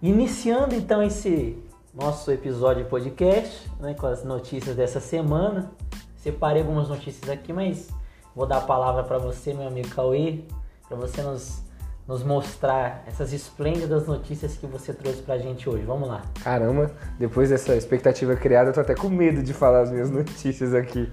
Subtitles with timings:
[0.00, 1.58] Iniciando então esse
[1.92, 5.72] nosso episódio de podcast, né, com as notícias dessa semana.
[6.16, 7.88] Separei algumas notícias aqui, mas
[8.32, 10.44] vou dar a palavra para você, meu amigo Cauê,
[10.86, 11.64] para você nos,
[12.06, 15.82] nos mostrar essas esplêndidas notícias que você trouxe pra gente hoje.
[15.82, 16.22] Vamos lá.
[16.44, 20.74] Caramba, depois dessa expectativa criada, eu tô até com medo de falar as minhas notícias
[20.74, 21.12] aqui.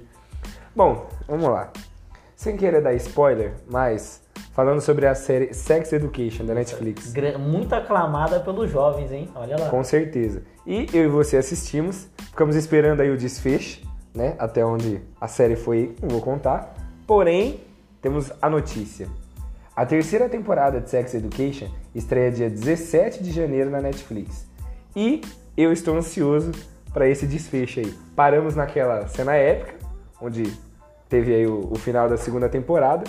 [0.76, 1.74] Bom, vamos lá.
[2.36, 4.22] Sem querer dar spoiler, mas
[4.55, 7.14] falando sobre a série Sex Education da Netflix.
[7.38, 9.30] Muito aclamada pelos jovens, hein?
[9.36, 9.70] Olha lá.
[9.70, 10.44] Com certeza.
[10.66, 13.81] E eu e você assistimos, ficamos esperando aí o desfecho,
[14.14, 14.34] né?
[14.40, 16.73] Até onde a série foi, não vou contar.
[17.05, 17.59] Porém,
[18.02, 19.09] temos a notícia.
[19.76, 24.48] A terceira temporada de Sex Education estreia dia 17 de janeiro na Netflix.
[24.95, 25.20] E
[25.58, 26.53] eu estou ansioso
[26.94, 27.94] para esse desfecho aí.
[28.16, 29.76] Paramos naquela cena épica,
[30.22, 30.44] onde
[31.09, 33.03] teve aí o, o final da segunda temporada.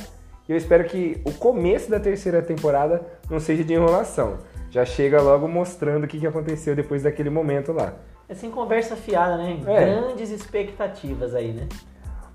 [0.49, 4.39] E eu espero que o começo da terceira temporada não seja de enrolação.
[4.71, 7.95] Já chega logo mostrando o que que aconteceu depois daquele momento lá.
[8.29, 9.61] É sem conversa fiada, né?
[9.67, 9.85] É.
[9.85, 11.69] Grandes expectativas aí, né?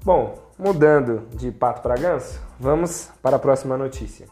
[0.03, 4.27] Bom, mudando de pato para ganso, vamos para a próxima notícia.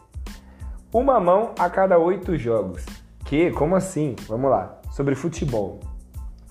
[0.92, 2.84] Uma mão a cada oito jogos.
[3.24, 3.50] Que?
[3.52, 4.16] Como assim?
[4.26, 4.80] Vamos lá.
[4.90, 5.78] Sobre futebol.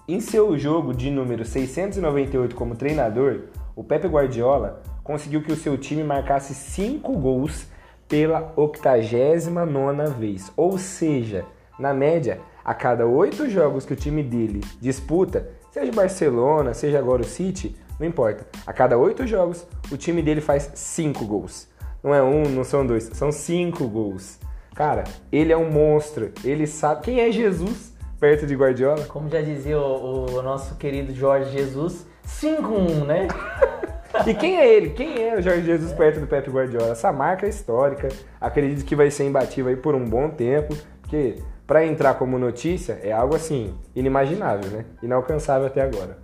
[0.07, 3.41] Em seu jogo de número 698 como treinador,
[3.75, 7.65] o Pepe Guardiola conseguiu que o seu time marcasse 5 gols
[8.07, 10.51] pela 89ª vez.
[10.55, 11.45] Ou seja,
[11.79, 17.23] na média, a cada 8 jogos que o time dele disputa, seja Barcelona, seja agora
[17.23, 18.45] o City, não importa.
[18.67, 21.67] A cada 8 jogos, o time dele faz 5 gols.
[22.03, 24.37] Não é um, não são dois, são 5 gols.
[24.75, 26.31] Cara, ele é um monstro.
[26.43, 27.01] Ele sabe.
[27.01, 29.05] Quem é Jesus perto de Guardiola?
[29.05, 33.27] Como já dizia o, o nosso querido Jorge Jesus, 5-1, né?
[34.25, 34.89] E quem é ele?
[34.89, 36.91] Quem é o Jorge Jesus perto do Pepe Guardiola?
[36.91, 38.07] Essa marca é histórica.
[38.39, 41.35] Acredito que vai ser imbatível aí por um bom tempo, porque
[41.67, 44.85] para entrar como notícia é algo assim inimaginável, né?
[45.03, 46.17] Inalcançável até agora.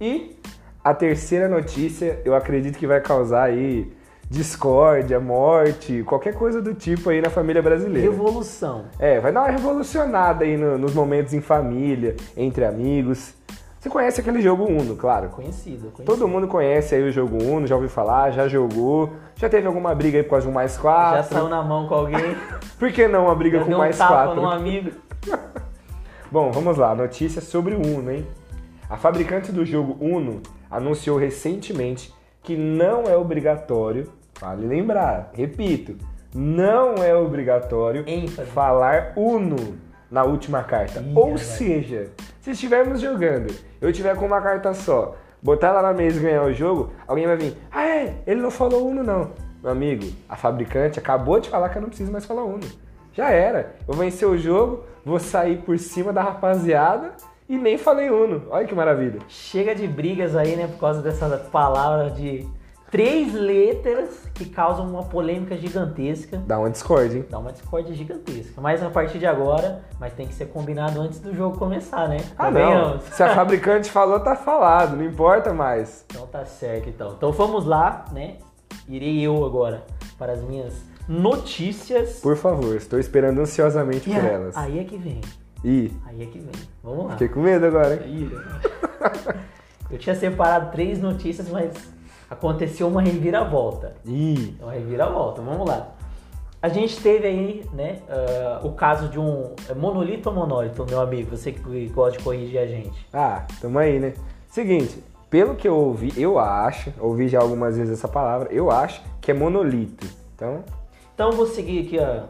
[0.00, 0.36] E
[0.82, 3.92] a terceira notícia, eu acredito que vai causar aí
[4.28, 8.08] discórdia, morte, qualquer coisa do tipo aí na família brasileira.
[8.10, 8.84] Revolução.
[8.98, 13.34] É, vai dar uma revolucionada aí no- nos momentos em família, entre amigos.
[13.80, 15.30] Você conhece aquele jogo Uno, claro.
[15.30, 16.04] Conhecido, conhecido.
[16.04, 19.10] Todo mundo conhece aí o jogo Uno, já ouviu falar, já jogou.
[19.36, 21.16] Já teve alguma briga aí por causa de um mais quatro?
[21.16, 22.36] Já saiu na mão com alguém,
[22.78, 24.36] Por que não uma briga já com deu um mais tapa quatro?
[24.36, 24.90] num amigo.
[26.30, 28.26] Bom, vamos lá, notícia sobre o Uno, hein?
[28.88, 32.12] A fabricante do jogo Uno anunciou recentemente
[32.42, 35.96] que não é obrigatório, vale lembrar, repito,
[36.34, 38.50] não é obrigatório ênfase.
[38.50, 39.56] falar Uno
[40.10, 41.00] na última carta.
[41.00, 41.38] Ih, Ou vai.
[41.38, 42.10] seja,
[42.40, 46.42] se estivermos jogando, eu tiver com uma carta só, botar ela na mesa e ganhar
[46.42, 49.30] o jogo, alguém vai vir, ah é, ele não falou Uno não.
[49.62, 52.66] Meu amigo, a fabricante acabou de falar que eu não preciso mais falar Uno.
[53.12, 53.76] Já era.
[53.86, 57.12] Eu vencer o jogo, vou sair por cima da rapaziada
[57.48, 58.44] e nem falei Uno.
[58.50, 59.18] Olha que maravilha.
[59.28, 62.48] Chega de brigas aí, né, por causa dessa palavra de
[62.90, 66.38] três letras que causam uma polêmica gigantesca.
[66.46, 67.26] Dá uma discórdia, hein?
[67.30, 68.60] Dá uma discórdia gigantesca.
[68.60, 72.18] Mas a partir de agora, mas tem que ser combinado antes do jogo começar, né?
[72.36, 73.00] Ah, não.
[73.00, 74.96] Se a fabricante falou, tá falado.
[74.96, 76.04] Não importa mais.
[76.10, 77.12] Então tá certo, então.
[77.16, 78.36] Então vamos lá, né?
[78.88, 79.84] Irei eu agora
[80.18, 80.74] para as minhas
[81.08, 82.20] notícias.
[82.20, 84.56] Por favor, estou esperando ansiosamente E por elas.
[84.56, 85.20] Aí é que vem.
[85.62, 86.50] Ih, Aí é que vem.
[86.82, 87.12] Vamos lá.
[87.12, 88.02] fiquei com medo agora, hein?
[88.06, 88.30] Ih,
[89.90, 91.72] Eu tinha separado três notícias, mas
[92.30, 93.94] aconteceu uma reviravolta.
[94.06, 95.88] Ih, Uma reviravolta, vamos lá.
[96.62, 101.36] A gente teve aí, né, ah, o caso de um monolito ou monólito, meu amigo,
[101.36, 103.06] você que gosta de corrigir a gente.
[103.12, 104.14] ah, tamo aí, né?
[104.48, 109.02] Seguinte, pelo que eu ouvi, eu acho, ouvi já algumas vezes essa palavra, eu acho
[109.20, 110.06] que é monolito.
[110.34, 110.62] Então,
[111.14, 112.24] Então vou seguir aqui a,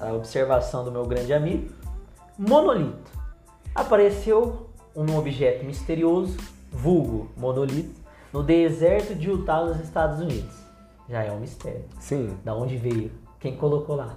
[0.00, 1.70] a observação do meu grande amigo.
[2.38, 3.12] Monolito.
[3.74, 6.36] Apareceu um objeto misterioso,
[6.70, 8.00] vulgo monolito,
[8.34, 10.52] no deserto de Utah, nos Estados Unidos.
[11.08, 11.84] Já é um mistério.
[12.00, 13.12] sim, Da onde veio?
[13.38, 14.16] Quem colocou lá?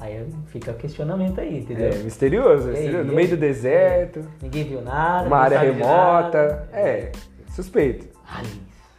[0.00, 1.90] Aí fica o questionamento aí, entendeu?
[1.92, 3.04] é misterioso, aí, misterioso.
[3.04, 5.26] no meio do deserto, Ninguém viu nada.
[5.26, 6.68] uma área remota.
[6.72, 7.12] É,
[7.50, 8.08] suspeito.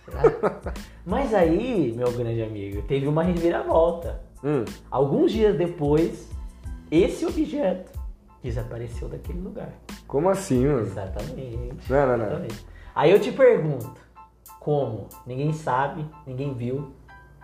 [0.05, 0.73] Será?
[1.03, 4.21] Mas aí, meu grande amigo, teve uma reviravolta.
[4.43, 6.29] Hum, Alguns dias depois,
[6.91, 7.91] esse objeto
[8.43, 9.69] desapareceu daquele lugar.
[10.07, 10.81] como assim, mano?
[10.81, 11.89] Exatamente.
[11.89, 12.25] Não, não, não.
[12.25, 12.65] Exatamente.
[12.93, 14.04] Aí eu te pergunto,
[14.65, 15.07] como?
[15.27, 16.91] Ninguém sabe, ninguém viu,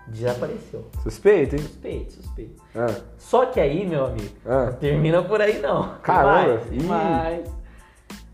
[0.08, 0.88] desapareceu.
[1.04, 1.62] Suspeito, hein?
[1.62, 2.64] Suspeito, suspeito.
[2.76, 4.72] Ah, Só que aí, meu amigo, ah.
[4.72, 6.00] não termina por aí não.
[6.00, 7.48] Caramba, mais.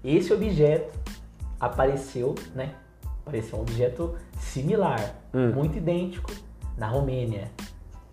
[0.01, 0.97] Esse objeto
[1.59, 2.75] apareceu, né?
[3.25, 5.51] Apareceu um objeto similar, Hum.
[5.51, 6.31] muito idêntico,
[6.77, 7.51] na Romênia.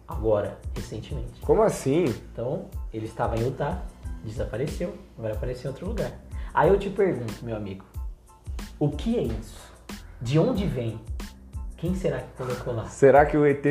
[0.09, 1.41] Agora, recentemente.
[1.41, 2.07] Como assim?
[2.33, 3.81] Então, ele estava em Utah,
[4.25, 6.11] Desapareceu, agora apareceu em outro lugar.
[6.53, 7.85] Aí eu te pergunto, meu amigo,
[8.81, 9.74] o que é isso?
[10.25, 10.99] De onde vem?
[11.77, 12.87] Quem será que colocou lá?
[12.87, 13.63] Será que o ET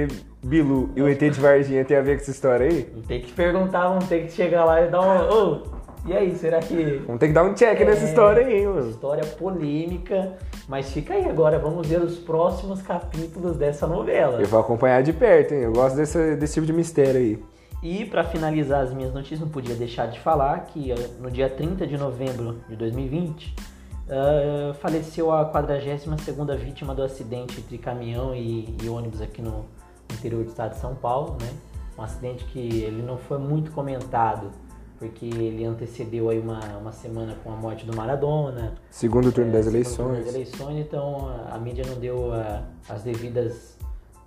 [0.43, 2.87] Bilu e o ET de Varginha tem a ver com essa história aí?
[2.91, 5.33] Vamos ter que perguntar, vamos ter que chegar lá e dar um.
[5.33, 5.63] Ô,
[6.05, 7.01] e aí, será que.
[7.07, 8.87] Vamos ter que dar um check É, nessa história aí, mano.
[8.87, 10.33] História polêmica,
[10.67, 14.39] mas fica aí agora, vamos ver os próximos capítulos dessa novela.
[14.39, 15.61] Eu vou acompanhar de perto, hein?
[15.61, 17.43] Eu gosto desse, desse tipo de mistério aí.
[17.81, 21.87] E para finalizar as minhas notícias, não podia deixar de falar que no dia 30
[21.87, 23.72] de novembro de 2020
[24.09, 29.65] ah, faleceu a 42ª vítima do acidente entre caminhão e, e ônibus aqui no,
[30.13, 31.49] interior do estado de São Paulo, né?
[31.97, 34.51] Um acidente que ele não foi muito comentado,
[34.99, 39.61] porque ele antecedeu aí uma, uma semana com a morte do Maradona, Segundo turno das
[39.61, 40.25] é, turno eleições.
[40.25, 43.77] das eleições, então a, a mídia não deu a- as devidas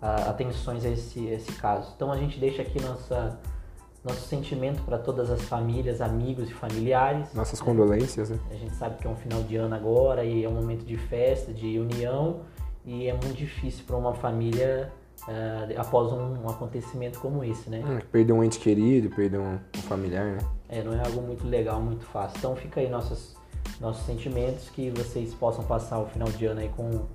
[0.02, 1.92] a- atenções a esse, a esse caso.
[1.96, 3.38] Então a gente deixa aqui nossa,
[4.06, 7.34] nosso sentimento para todas as famílias, amigos e familiares.
[7.34, 8.38] Nossas condolências, né?
[8.50, 10.96] A gente sabe que é um final de ano agora e é um momento de
[10.96, 12.42] festa, de união
[12.84, 14.92] e é muito difícil para uma família
[15.26, 17.82] ah, após um, um acontecimento como esse, né?
[17.84, 20.38] Hum, Perder um ente querido, perder um, um familiar, né?
[20.68, 22.38] É, não é algo muito legal, muito fácil.
[22.38, 23.34] Então fica aí nossos,
[23.80, 27.06] nossos sentimentos, que vocês possam passar o final de ano aí com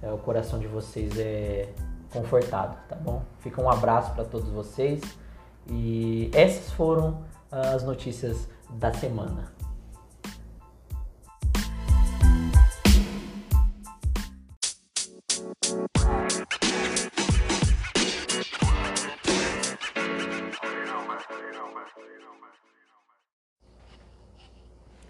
[0.00, 1.68] é, o coração de vocês é
[2.12, 3.24] confortado, tá bom?
[3.40, 5.00] Fica um abraço para todos vocês
[5.70, 9.52] e essas foram as notícias da semana.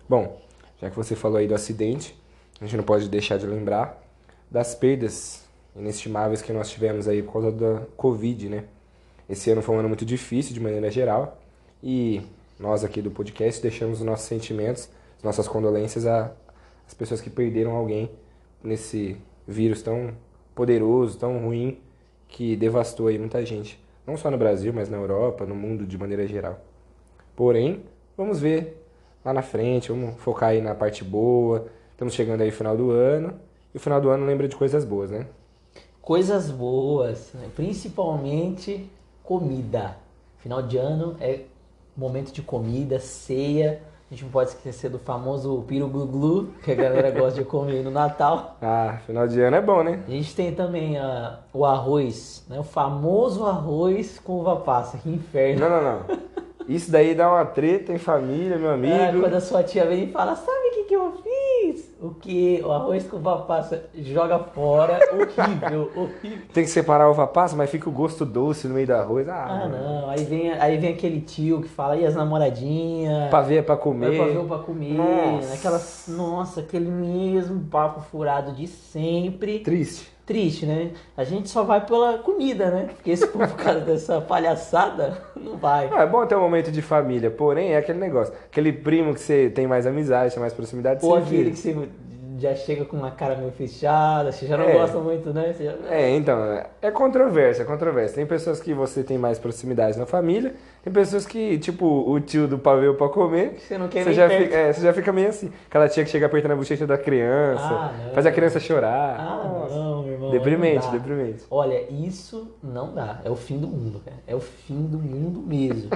[0.08, 0.40] Bom,
[0.80, 2.16] já que você falou aí do acidente,
[2.60, 4.02] a gente não pode deixar de lembrar
[4.50, 8.64] das perdas inestimáveis que nós tivemos aí por causa da Covid, né?
[9.30, 11.38] Esse ano foi um ano muito difícil de maneira geral
[11.80, 12.20] e
[12.58, 17.76] nós aqui do podcast deixamos os nossos sentimentos, as nossas condolências às pessoas que perderam
[17.76, 18.10] alguém
[18.60, 19.16] nesse
[19.46, 20.10] vírus tão
[20.52, 21.78] poderoso, tão ruim
[22.26, 25.96] que devastou aí muita gente, não só no Brasil, mas na Europa, no mundo de
[25.96, 26.58] maneira geral.
[27.36, 27.84] Porém,
[28.16, 28.84] vamos ver
[29.24, 31.68] lá na frente, vamos focar aí na parte boa.
[31.92, 33.34] Estamos chegando aí final do ano.
[33.72, 35.26] E o final do ano lembra de coisas boas, né?
[36.02, 37.48] Coisas boas, né?
[37.54, 38.90] principalmente
[39.30, 39.96] comida.
[40.38, 41.42] Final de ano é
[41.96, 43.80] momento de comida, ceia.
[44.10, 47.44] A gente não pode esquecer do famoso piru glu glu, que a galera gosta de
[47.44, 48.56] comer no Natal.
[48.60, 50.02] Ah, final de ano é bom, né?
[50.04, 52.58] A gente tem também ah, o arroz, né?
[52.58, 54.98] o famoso arroz com uva passa.
[54.98, 55.60] Que inferno.
[55.60, 56.30] Não, não, não.
[56.66, 59.20] Isso daí dá uma treta em família, meu É, amigo.
[59.20, 61.29] quando a sua tia vem e fala, sabe o que, que eu fiz?
[62.02, 62.62] O que?
[62.64, 64.98] O arroz com uva passa joga fora.
[65.12, 66.46] Horrível, horrível.
[66.52, 69.28] Tem que separar a uva passa, mas fica o gosto doce no meio do arroz.
[69.28, 70.08] Ah, Ah, não.
[70.08, 73.28] Aí vem, aí vem aquele tio que fala, e as namoradinhas?
[73.28, 74.10] Pra ver, pra comer.
[74.12, 74.94] ver ou pra comer.
[74.94, 75.52] Nossa.
[75.54, 79.58] Aquela, nossa, aquele mesmo papo furado de sempre.
[79.60, 80.10] Triste.
[80.30, 80.92] Triste, né?
[81.16, 82.88] A gente só vai pela comida, né?
[82.94, 85.90] Porque esse povo, por causa dessa palhaçada, não vai.
[85.92, 88.32] Ah, é bom ter um momento de família, porém é aquele negócio.
[88.46, 91.50] Aquele primo que você tem mais amizade, tem mais proximidade, Ou você aquele vira.
[91.50, 91.88] que você
[92.40, 94.72] já chega com uma cara meio fechada, você já não É.
[94.72, 95.54] gosta muito, né?
[95.58, 95.74] Já...
[95.88, 96.38] É, então,
[96.80, 98.14] é controverso, é controverso.
[98.14, 102.48] Tem pessoas que você tem mais proximidade na família, tem pessoas que, tipo, o tio
[102.48, 104.42] do pavê pra comer, Você não quer você nem já, perto.
[104.44, 105.52] fica, é, você já fica meio assim.
[105.68, 109.16] Aquela tia que chega apertando a bochecha da criança, Ah, faz a criança chorar.
[109.20, 109.74] Ah, Nossa.
[109.74, 110.30] não, meu irmão.
[110.30, 111.44] Deprimente, não deprimente.
[111.50, 113.20] Olha, isso não dá.
[113.24, 114.16] É o fim do mundo, cara.
[114.26, 115.90] É o fim do mundo mesmo.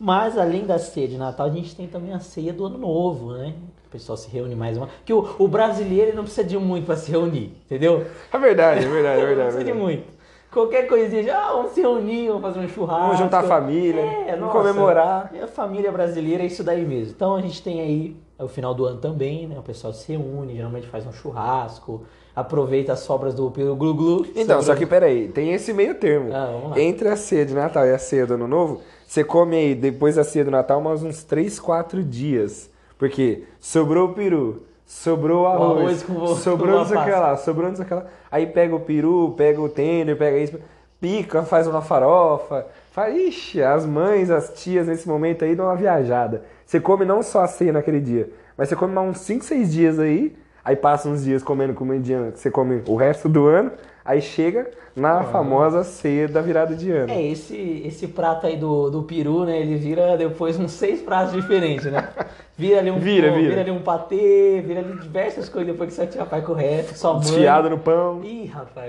[0.00, 3.32] Mas além da ceia de Natal, a gente tem também a ceia do Ano Novo,
[3.34, 3.54] né?
[3.92, 4.88] O pessoal se reúne mais uma.
[5.04, 8.06] Que o, o brasileiro não precisa de muito pra se reunir, entendeu?
[8.32, 9.48] É verdade, é verdade, é não verdade.
[9.48, 10.04] é precisa de muito.
[10.50, 13.02] Qualquer coisinha, já, ah, vamos se reunir, vamos fazer um churrasco.
[13.02, 15.30] Vamos juntar a família, É, vamos comemorar.
[15.42, 17.12] a família brasileira é isso daí mesmo.
[17.14, 19.58] Então a gente tem aí é o final do ano também, né?
[19.58, 22.02] O pessoal se reúne, geralmente faz um churrasco,
[22.34, 24.26] aproveita as sobras do pelo glu glu.
[24.34, 26.30] Então, só que peraí, tem esse meio termo.
[26.32, 26.78] Ah.
[26.80, 30.16] Entre a ceia de Natal e a ceia do Ano Novo, você come aí, depois
[30.16, 32.71] da ceia do Natal, mais uns 3, 4 dias.
[33.02, 36.06] Porque sobrou o peru, sobrou o arroz,
[36.40, 38.06] sobrou não sei o que lá, sobrou não sei o que lá.
[38.30, 40.56] Aí pega o peru, pega o tender, pega isso,
[41.00, 42.64] pica, faz uma farofa.
[42.92, 46.44] Faz, ixi, as mães, as tias nesse momento aí dão uma viajada.
[46.64, 49.72] Você come não só a ceia naquele dia, mas você come mais uns 5, 6
[49.72, 53.72] dias aí, aí passa uns dias comendo comidinha que você come o resto do ano,
[54.04, 57.10] aí chega na famosa ceia da virada de ano.
[57.10, 59.58] É, esse, esse prato aí do, do peru, né?
[59.58, 62.08] Ele vira depois uns seis pratos diferentes, né?
[62.62, 63.60] Vira ali um Vira, pão, vira.
[63.60, 66.96] ali um patê, vira ali diversas coisas depois que você já vai com o resto,
[66.96, 67.22] sua mãe.
[67.22, 68.22] Desfiado no pão.
[68.22, 68.88] Ih, rapaz,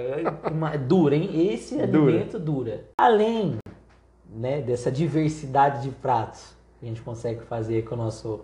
[0.74, 1.51] é dura, hein?
[1.51, 2.12] Esse Dura.
[2.12, 2.86] alimento dura.
[2.96, 3.58] Além
[4.32, 8.42] né, dessa diversidade de pratos, que a gente consegue fazer com, o nosso,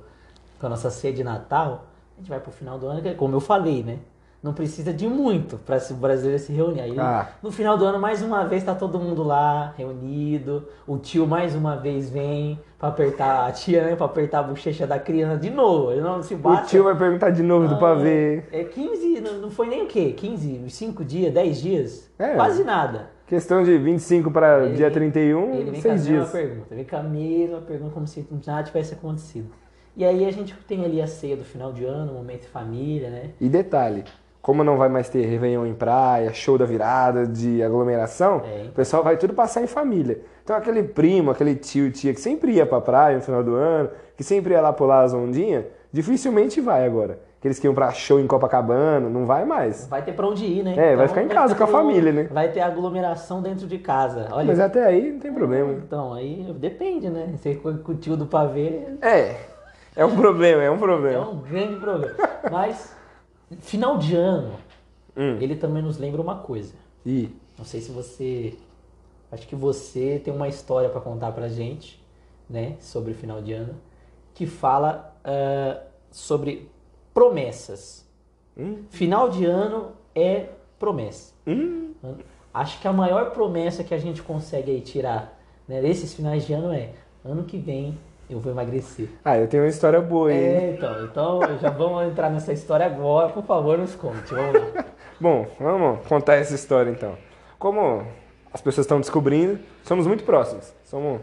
[0.59, 1.85] com a nossa ceia de Natal,
[2.17, 3.99] a gente vai pro final do ano, é como eu falei, né?
[4.41, 6.79] Não precisa de muito para o brasileiro se reunir.
[6.79, 7.27] Aí, Ah.
[7.43, 10.65] no final do ano, mais uma vez, tá todo mundo lá, reunido.
[10.87, 13.95] O tio, mais uma vez, vem pra apertar a tia, né?
[13.97, 15.91] Pra apertar a bochecha da criança de novo.
[15.91, 16.69] Ele não se O bate.
[16.69, 18.43] tio vai perguntar de novo do Ah, pavê.
[18.49, 20.13] É 15, não, não foi nem o quê?
[20.15, 22.09] 15, 5 dias, 10 dias?
[22.17, 22.35] É.
[22.35, 23.09] Quase nada.
[23.27, 26.31] Questão de 25 para Ele dia vem- 31, Ele vem com a seis mesma dias.
[26.31, 26.75] pergunta.
[26.75, 29.49] Vem com a mesma pergunta como se nada tivesse acontecido.
[29.97, 33.09] E aí a gente tem ali a ceia do final de ano, momento de família,
[33.09, 33.31] né?
[33.41, 34.05] E detalhe,
[34.41, 38.71] como não vai mais ter Réveillon em praia, show da virada, de aglomeração, É, o
[38.71, 40.19] pessoal vai tudo passar em família.
[40.43, 43.89] Então aquele primo, aquele tio, tia que sempre ia pra praia no final do ano,
[44.15, 47.19] que sempre ia lá pular as ondinhas, dificilmente vai agora.
[47.39, 49.87] Aqueles que iam pra show em Copacabana, não vai mais.
[49.87, 50.75] Vai ter pra onde ir, né?
[50.77, 52.27] É, vai ficar em casa com a família, né?
[52.29, 54.27] Vai ter aglomeração dentro de casa.
[54.31, 55.71] Olha, Mas até aí não tem problema.
[55.71, 57.33] então, aí depende, né?
[57.37, 59.35] Você com o tio do pavê É,
[59.95, 61.29] é um problema, é um é problema.
[61.29, 62.13] um grande problema.
[62.51, 62.93] Mas,
[63.61, 64.53] final de ano,
[65.17, 65.37] Hum.
[65.41, 66.73] ele também nos lembra uma coisa.
[67.05, 68.57] Ih, Não sei se você.
[69.31, 72.01] Acho que você tem uma história pra contar pra gente,
[72.49, 72.77] né?
[72.79, 73.75] Sobre o final de ano.
[74.33, 76.69] Que fala ah, sobre
[77.13, 78.05] promessas.
[78.57, 78.83] Hum.
[78.89, 81.33] Final de ano é promessa.
[81.45, 81.93] hum,
[82.53, 85.37] Acho que a maior promessa que a gente consegue aí tirar
[85.67, 87.97] né, desses finais de ano é: ano que vem
[88.29, 89.09] eu vou emagrecer.
[89.25, 90.37] Ah, eu tenho uma história boa aí.
[90.37, 94.33] É, então, então já vamos entrar nessa história agora, por favor, nos conte.
[94.33, 94.85] Vamos lá.
[95.19, 97.17] Bom, vamos contar essa história então.
[97.57, 98.05] Como
[98.53, 100.71] as pessoas estão descobrindo, somos muito próximos.
[100.83, 101.21] Somos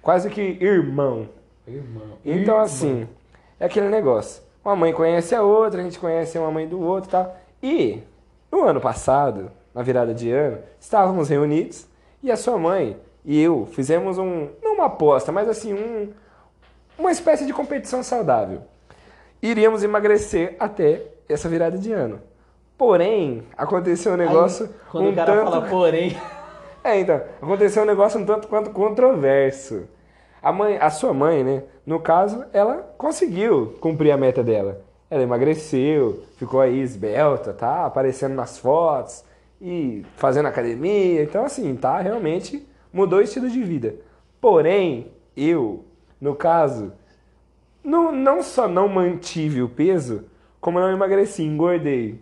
[0.00, 1.28] quase que irmão.
[1.66, 2.18] Irmão.
[2.24, 2.60] Então, irmão.
[2.60, 3.06] assim,
[3.60, 4.42] é aquele negócio.
[4.64, 7.36] Uma mãe conhece a outra, a gente conhece uma mãe do outro e tal.
[7.62, 8.02] E,
[8.50, 11.86] no ano passado, na virada de ano, estávamos reunidos
[12.22, 16.08] e a sua mãe e eu fizemos um, não uma aposta, mas assim, um,
[16.98, 18.62] uma espécie de competição saudável.
[19.40, 22.20] Iríamos emagrecer até essa virada de ano.
[22.76, 25.50] Porém, aconteceu um negócio Aí, quando um o cara tanto...
[25.50, 26.16] fala porém.
[26.84, 29.88] É, então, aconteceu um negócio um tanto quanto controverso.
[30.40, 31.64] A mãe, a sua mãe, né?
[31.84, 34.80] No caso, ela conseguiu cumprir a meta dela.
[35.10, 37.84] Ela emagreceu, ficou aí esbelta, tá?
[37.84, 39.24] Aparecendo nas fotos
[39.60, 41.22] e fazendo academia.
[41.22, 42.00] Então, assim, tá?
[42.00, 43.96] Realmente mudou o estilo de vida.
[44.40, 45.84] Porém, eu,
[46.20, 46.92] no caso,
[47.82, 50.24] não, não só não mantive o peso,
[50.60, 52.20] como não emagreci, engordei.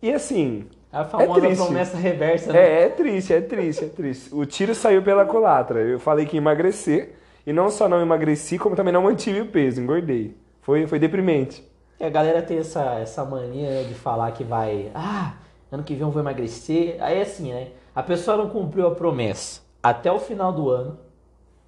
[0.00, 1.56] E assim, A famosa triste.
[1.56, 2.58] promessa reversa, né?
[2.58, 4.34] é, é triste, é triste, é triste.
[4.34, 5.80] O tiro saiu pela culatra.
[5.80, 7.14] Eu falei que ia emagrecer,
[7.46, 10.36] e não só não emagreci, como também não mantive o peso, engordei.
[10.62, 11.62] Foi, foi deprimente.
[12.00, 14.90] E a galera tem essa, essa mania né, de falar que vai.
[14.94, 15.34] Ah,
[15.70, 16.96] ano que vem eu vou emagrecer.
[17.00, 17.68] Aí é assim, né?
[17.94, 20.98] A pessoa não cumpriu a promessa até o final do ano.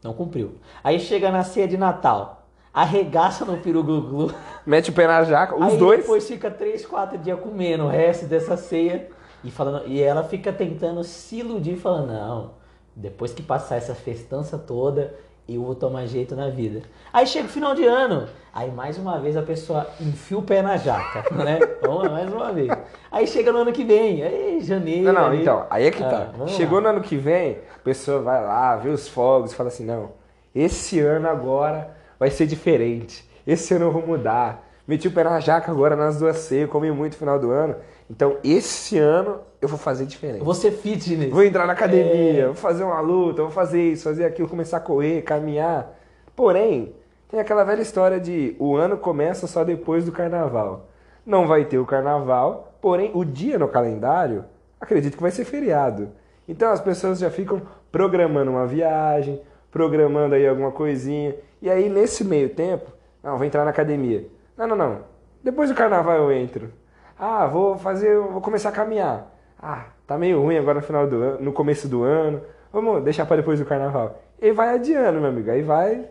[0.06, 0.54] Não cumpriu.
[0.84, 4.32] Aí chega na ceia de Natal, arregaça no peru glu
[4.64, 6.00] Mete o pé na jaca, os aí dois.
[6.00, 9.08] depois fica 3, 4 dias comendo o resto dessa ceia.
[9.42, 12.50] E, falando, e ela fica tentando se iludir, falando, não,
[12.94, 15.14] depois que passar essa festança toda,
[15.48, 16.82] eu vou tomar jeito na vida.
[17.12, 20.60] Aí chega o final de ano, aí mais uma vez a pessoa enfia o pé
[20.62, 21.58] na jaca, né?
[21.82, 22.68] Vamos lá, mais uma vez.
[23.10, 25.04] Aí chega no ano que vem, aí janeiro.
[25.04, 25.42] Não, não, ali.
[25.42, 26.30] então, aí é que Ah, tá.
[26.36, 26.84] vamos Chegou lá.
[26.92, 30.10] no ano que vem, a pessoa vai lá, vê os fogos e fala assim: não,
[30.54, 33.24] esse ano agora vai ser diferente.
[33.46, 34.65] Esse ano eu vou mudar.
[34.86, 37.74] Meti o pé na jaca agora nas duas ceias, comi muito no final do ano.
[38.08, 40.44] Então, esse ano eu vou fazer diferente.
[40.44, 41.30] Vou ser fitness.
[41.30, 42.46] Vou entrar na academia, É.
[42.46, 45.92] vou fazer uma luta, vou fazer isso, fazer aquilo, começar a correr, caminhar.
[46.36, 46.94] Porém,
[47.28, 50.86] tem aquela velha história de o ano começa só depois do carnaval.
[51.24, 54.44] Não vai ter o carnaval, porém o dia no calendário,
[54.80, 56.10] acredito que vai ser feriado.
[56.46, 59.40] Então as pessoas já ficam programando uma viagem,
[59.72, 61.34] programando aí alguma coisinha.
[61.60, 64.28] E aí nesse meio tempo, não, vou entrar na academia.
[64.56, 64.98] Não, não, não.
[65.42, 66.72] Depois do carnaval eu entro.
[67.18, 69.32] Ah, vou fazer, vou começar a caminhar.
[69.60, 72.42] Ah, tá meio ruim agora no final do ano, no começo do ano.
[72.72, 74.20] Vamos deixar para depois do carnaval.
[74.40, 75.50] E vai adiando, meu amigo.
[75.50, 76.08] Aí vai.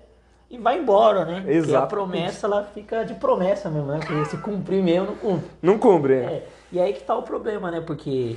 [0.50, 1.44] E vai embora, né?
[1.46, 4.00] Porque a promessa, ela fica de promessa mesmo, né?
[4.00, 5.50] Porque se cumprir mesmo, não cumpre.
[5.62, 6.16] Não cumpre.
[6.16, 6.34] né?
[6.34, 7.82] É, e aí que tá o problema, né?
[7.82, 8.36] Porque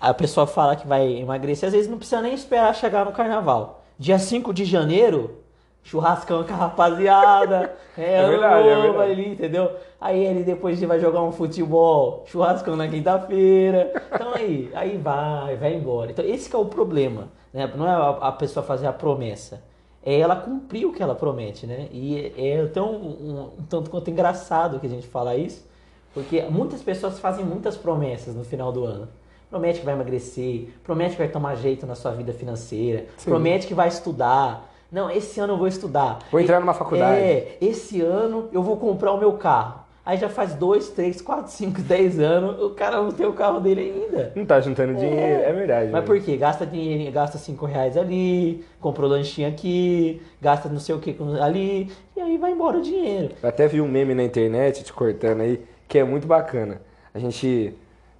[0.00, 3.84] a pessoa fala que vai emagrecer, às vezes não precisa nem esperar chegar no carnaval.
[3.98, 5.38] Dia 5 de janeiro,
[5.86, 9.12] churrascão com a rapaziada, é, É verdade, é verdade.
[9.12, 9.70] ali, entendeu?
[10.00, 13.92] Aí ele depois vai jogar um futebol, churrascão na quinta-feira.
[14.12, 16.10] Então aí, aí vai, vai embora.
[16.10, 17.72] Então esse que é o problema, né?
[17.76, 19.62] Não é a, a pessoa fazer a promessa.
[20.04, 21.88] É ela cumprir o que ela promete, né?
[21.92, 25.64] E é até um, um, um tanto quanto engraçado que a gente fala isso,
[26.12, 29.08] porque muitas pessoas fazem muitas promessas no final do ano.
[29.48, 33.30] Promete que vai emagrecer, promete que vai tomar jeito na sua vida financeira, Sim.
[33.30, 34.72] promete que vai estudar.
[34.96, 36.20] Não, esse ano eu vou estudar.
[36.32, 37.20] Vou entrar numa faculdade.
[37.20, 39.80] É, esse ano eu vou comprar o meu carro.
[40.06, 43.60] Aí já faz dois, três, quatro, cinco, dez anos, o cara não tem o carro
[43.60, 44.32] dele ainda.
[44.34, 45.90] Não tá juntando dinheiro, é verdade.
[45.92, 46.06] Mas né?
[46.06, 46.38] por quê?
[46.38, 51.92] Gasta dinheiro, gasta cinco reais ali, comprou lanchinho aqui, gasta não sei o que ali,
[52.16, 53.34] e aí vai embora o dinheiro.
[53.42, 56.80] Eu até vi um meme na internet, te cortando aí, que é muito bacana.
[57.12, 57.74] A gente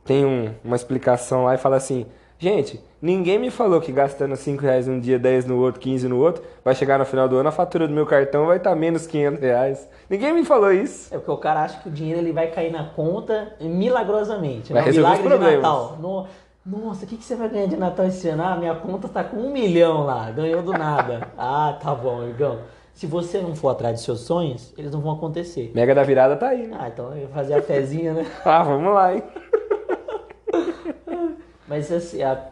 [0.04, 2.04] tem um- uma explicação lá e fala assim:
[2.38, 6.19] gente, ninguém me falou que gastando 5 reais um dia, 10 no outro, 15 no
[6.19, 9.07] outro, vai chegar no final do ano, a fatura do meu cartão vai estar menos
[9.07, 9.88] 500 reais.
[10.09, 11.14] Ninguém me falou isso.
[11.14, 14.73] É porque o cara acha que o dinheiro ele vai cair na conta milagrosamente.
[14.73, 14.87] Vai né?
[14.87, 15.62] resolver os Milagre de problemas.
[15.62, 15.99] Natal.
[16.00, 16.26] No-
[16.64, 18.43] Nossa, o que, que você vai ganhar de Natal esse ano?
[18.43, 21.28] Ah, minha conta tá com um milhão lá, ganhou do nada.
[21.38, 22.59] ah, tá bom, amigão.
[22.93, 25.71] Se você não for atrás dos seus sonhos, eles não vão acontecer.
[25.75, 26.76] Mega da virada tá aí, né?
[26.81, 28.26] Ah, então eu ia fazer a fezinha, né?
[28.45, 29.23] Ah, vamos lá, hein?
[31.68, 32.49] Mas assim, a-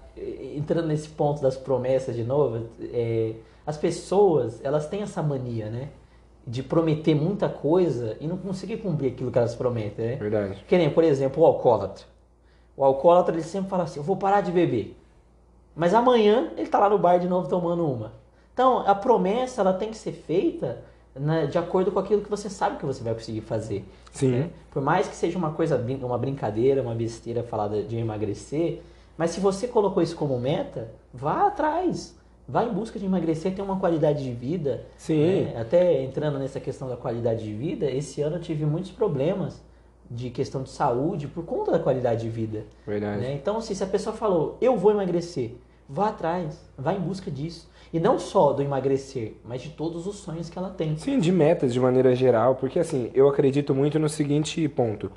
[0.56, 3.32] entrando nesse ponto das promessas de novo, é,
[3.66, 5.88] as pessoas, elas têm essa mania, né?
[6.46, 10.16] De prometer muita coisa e não conseguir cumprir aquilo que elas prometem, né?
[10.16, 10.64] Verdade.
[10.68, 12.04] Que nem, por exemplo, o alcoólatra.
[12.76, 14.96] O alcoólatra, ele sempre fala assim, eu vou parar de beber.
[15.74, 18.12] Mas amanhã ele tá lá no bar de novo tomando uma.
[18.52, 20.82] Então, a promessa, ela tem que ser feita
[21.14, 23.84] né, de acordo com aquilo que você sabe que você vai conseguir fazer.
[24.12, 24.28] Sim.
[24.28, 24.50] né?
[24.70, 28.82] Por mais que seja uma coisa, uma brincadeira, uma besteira falada de emagrecer,
[29.16, 32.16] mas se você colocou isso como meta, vá atrás.
[32.46, 34.84] Vá em busca de emagrecer, ter uma qualidade de vida.
[34.98, 35.44] Sim.
[35.44, 35.60] né?
[35.60, 39.62] Até entrando nessa questão da qualidade de vida, esse ano eu tive muitos problemas
[40.10, 42.66] de questão de saúde por conta da qualidade de vida.
[42.86, 43.22] Verdade.
[43.22, 43.32] né?
[43.32, 45.52] Então, assim, se a pessoa falou, eu vou emagrecer,
[45.88, 47.70] vá atrás, vá em busca disso.
[47.92, 50.96] E não só do emagrecer, mas de todos os sonhos que ela tem.
[50.98, 55.10] Sim, de metas de maneira geral, porque assim, eu acredito muito no seguinte ponto.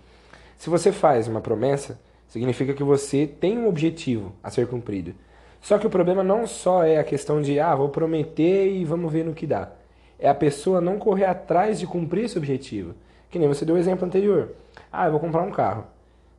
[0.57, 5.13] Se você faz uma promessa, significa que você tem um objetivo a ser cumprido.
[5.61, 9.11] Só que o problema não só é a questão de, ah, vou prometer e vamos
[9.11, 9.71] ver no que dá.
[10.19, 12.93] É a pessoa não correr atrás de cumprir esse objetivo.
[13.29, 14.53] Que nem você deu o exemplo anterior.
[14.91, 15.85] Ah, eu vou comprar um carro.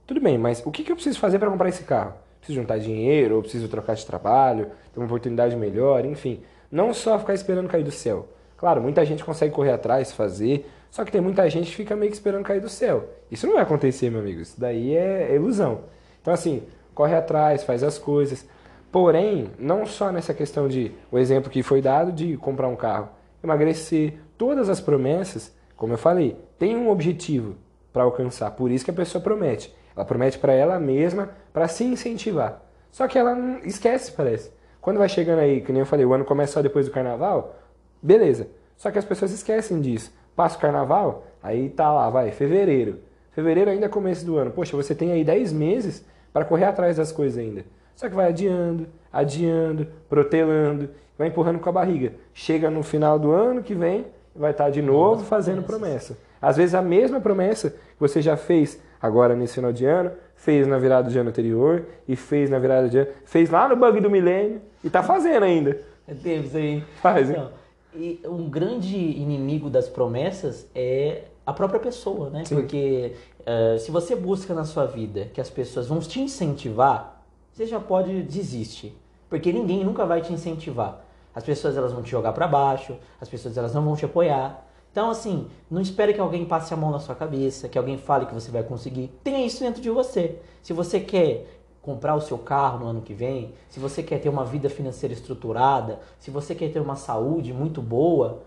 [0.07, 2.15] Tudo bem, mas o que que eu preciso fazer para comprar esse carro?
[2.39, 6.41] Preciso juntar dinheiro, ou preciso trocar de trabalho, ter uma oportunidade melhor, enfim.
[6.71, 8.29] Não só ficar esperando cair do céu.
[8.57, 12.11] Claro, muita gente consegue correr atrás, fazer, só que tem muita gente que fica meio
[12.11, 13.09] que esperando cair do céu.
[13.31, 14.41] Isso não vai acontecer, meu amigo.
[14.41, 15.83] Isso daí é ilusão.
[16.21, 16.63] Então, assim,
[16.95, 18.47] corre atrás, faz as coisas.
[18.91, 23.11] Porém, não só nessa questão de, o exemplo que foi dado de comprar um carro,
[23.45, 27.55] emagrecer, todas as promessas, como eu falei, tem um objetivo
[27.93, 28.51] para alcançar.
[28.53, 29.75] Por isso que a pessoa promete.
[29.95, 32.63] Ela promete para ela mesma para se incentivar.
[32.91, 34.51] Só que ela esquece, parece.
[34.81, 37.57] Quando vai chegando aí, que nem eu falei, o ano começa só depois do carnaval,
[38.03, 38.49] beleza.
[38.77, 40.13] Só que as pessoas esquecem disso.
[40.39, 43.01] Passa o carnaval, aí tá lá, vai, fevereiro.
[43.33, 44.53] Fevereiro ainda é começo do ano.
[44.53, 47.65] Poxa, você tem aí 10 meses para correr atrás das coisas ainda.
[47.97, 52.13] Só que vai adiando, adiando, protelando, vai empurrando com a barriga.
[52.33, 56.17] Chega no final do ano que vem, vai estar de novo fazendo promessa.
[56.41, 60.69] Às vezes a mesma promessa que você já fez agora nesse final de ano, fez
[60.69, 64.01] na virada do ano anterior e fez na virada de ano, fez lá no bug
[64.01, 65.81] do milênio e tá fazendo ainda.
[66.23, 66.85] Teve isso aí.
[67.03, 67.37] Faz, hein?
[67.37, 67.51] Então,
[67.95, 72.45] e um grande inimigo das promessas é a própria pessoa, né?
[72.45, 72.57] Sim.
[72.57, 73.15] Porque
[73.47, 77.81] eh, se você busca na sua vida que as pessoas vão te incentivar, você já
[77.81, 78.97] pode desistir.
[79.29, 81.05] Porque ninguém nunca vai te incentivar.
[81.35, 84.67] As pessoas elas vão te jogar para baixo, as pessoas elas não vão te apoiar.
[84.91, 88.27] Então, assim, não espere que alguém passe a mão na sua cabeça, que alguém fale
[88.27, 89.13] que você vai conseguir.
[89.23, 90.41] Tenha isso dentro de você.
[90.63, 91.58] Se você quer
[91.89, 95.15] comprar o seu carro no ano que vem, se você quer ter uma vida financeira
[95.15, 98.43] estruturada, se você quer ter uma saúde muito boa,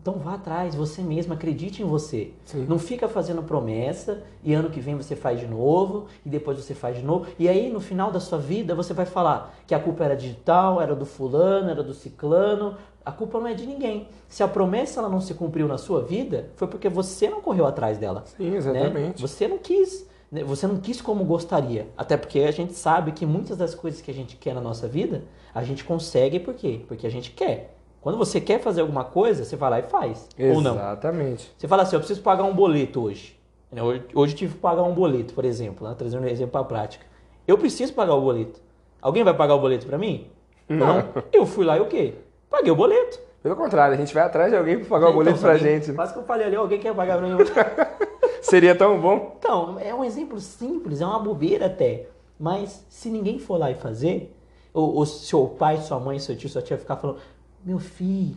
[0.00, 2.30] então vá atrás, você mesmo, acredite em você.
[2.46, 2.64] Sim.
[2.66, 6.74] Não fica fazendo promessa e ano que vem você faz de novo e depois você
[6.74, 7.26] faz de novo.
[7.38, 10.80] E aí no final da sua vida você vai falar que a culpa era digital,
[10.80, 12.74] era do fulano, era do ciclano.
[13.04, 14.08] A culpa não é de ninguém.
[14.30, 17.66] Se a promessa ela não se cumpriu na sua vida, foi porque você não correu
[17.66, 18.24] atrás dela.
[18.34, 18.56] Sim, né?
[18.56, 19.20] exatamente.
[19.20, 20.07] Você não quis.
[20.30, 20.42] Né?
[20.44, 21.88] Você não quis como gostaria.
[21.96, 24.86] Até porque a gente sabe que muitas das coisas que a gente quer na nossa
[24.88, 25.22] vida,
[25.54, 26.80] a gente consegue por quê?
[26.86, 27.74] Porque a gente quer.
[28.00, 30.28] Quando você quer fazer alguma coisa, você vai lá e faz.
[30.54, 30.74] Ou não.
[30.74, 31.52] Exatamente.
[31.58, 33.36] Você fala assim, eu preciso pagar um boleto hoje.
[33.72, 33.82] Né?
[34.14, 35.94] Hoje, tive que pagar um boleto, por exemplo, né?
[35.98, 37.04] trazendo um exemplo para a prática.
[37.46, 38.60] Eu preciso pagar o boleto.
[39.02, 40.26] Alguém vai pagar o boleto para mim?
[40.68, 41.04] Não.
[41.32, 42.14] Eu fui lá e o quê?
[42.48, 43.18] Paguei o boleto.
[43.42, 45.52] Pelo contrário, a gente vai atrás de alguém para pagar o Então, boleto se pra
[45.52, 45.92] alguém- gente.
[45.92, 47.36] Quase que eu falei ali, alguém quer pagar pra mim.
[48.42, 49.36] Seria tão bom.
[49.38, 52.08] Então, é um exemplo simples, é uma bobeira até.
[52.38, 54.34] Mas se ninguém for lá e fazer,
[54.72, 57.18] ou, ou seu pai, sua mãe, seu tio, sua tia ficar falando,
[57.64, 58.36] meu filho,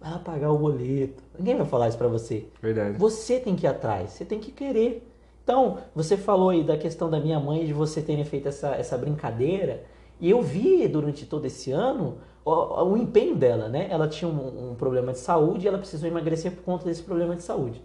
[0.00, 1.22] vai lá pagar o boleto.
[1.38, 2.46] Ninguém vai falar isso pra você.
[2.60, 2.98] Verdade.
[2.98, 5.06] Você tem que ir atrás, você tem que querer.
[5.44, 8.98] Então, você falou aí da questão da minha mãe, de você terem feito essa, essa
[8.98, 9.84] brincadeira,
[10.20, 13.86] e eu vi durante todo esse ano o, o empenho dela, né?
[13.90, 17.36] Ela tinha um, um problema de saúde e ela precisou emagrecer por conta desse problema
[17.36, 17.80] de saúde.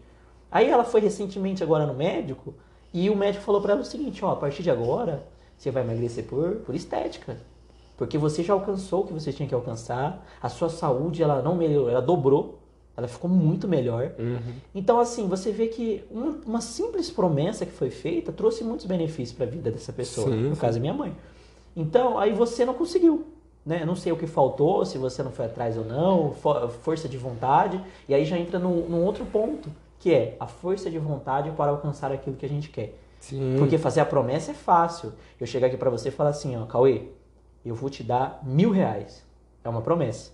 [0.51, 2.53] Aí ela foi recentemente agora no médico
[2.93, 5.23] e o médico falou para ela o seguinte, ó, a partir de agora
[5.57, 7.37] você vai emagrecer por, por estética.
[7.97, 11.55] Porque você já alcançou o que você tinha que alcançar, a sua saúde ela não
[11.55, 12.59] melhorou, ela dobrou,
[12.97, 14.11] ela ficou muito melhor.
[14.17, 14.39] Uhum.
[14.73, 19.37] Então assim, você vê que uma, uma, simples promessa que foi feita trouxe muitos benefícios
[19.37, 20.61] para a vida dessa pessoa, sim, no sim.
[20.61, 21.15] caso minha mãe.
[21.75, 23.25] Então, aí você não conseguiu.
[23.65, 23.85] Né?
[23.85, 26.33] Não sei o que faltou, se você não foi atrás ou não,
[26.81, 27.81] força de vontade.
[28.09, 29.69] E aí já entra num, num outro ponto,
[30.01, 32.97] que é a força de vontade para alcançar aquilo que a gente quer.
[33.19, 33.55] Sim.
[33.59, 35.13] Porque fazer a promessa é fácil.
[35.39, 37.03] Eu chegar aqui para você e falar assim, ó, Cauê,
[37.63, 39.23] eu vou te dar mil reais.
[39.63, 40.31] É uma promessa.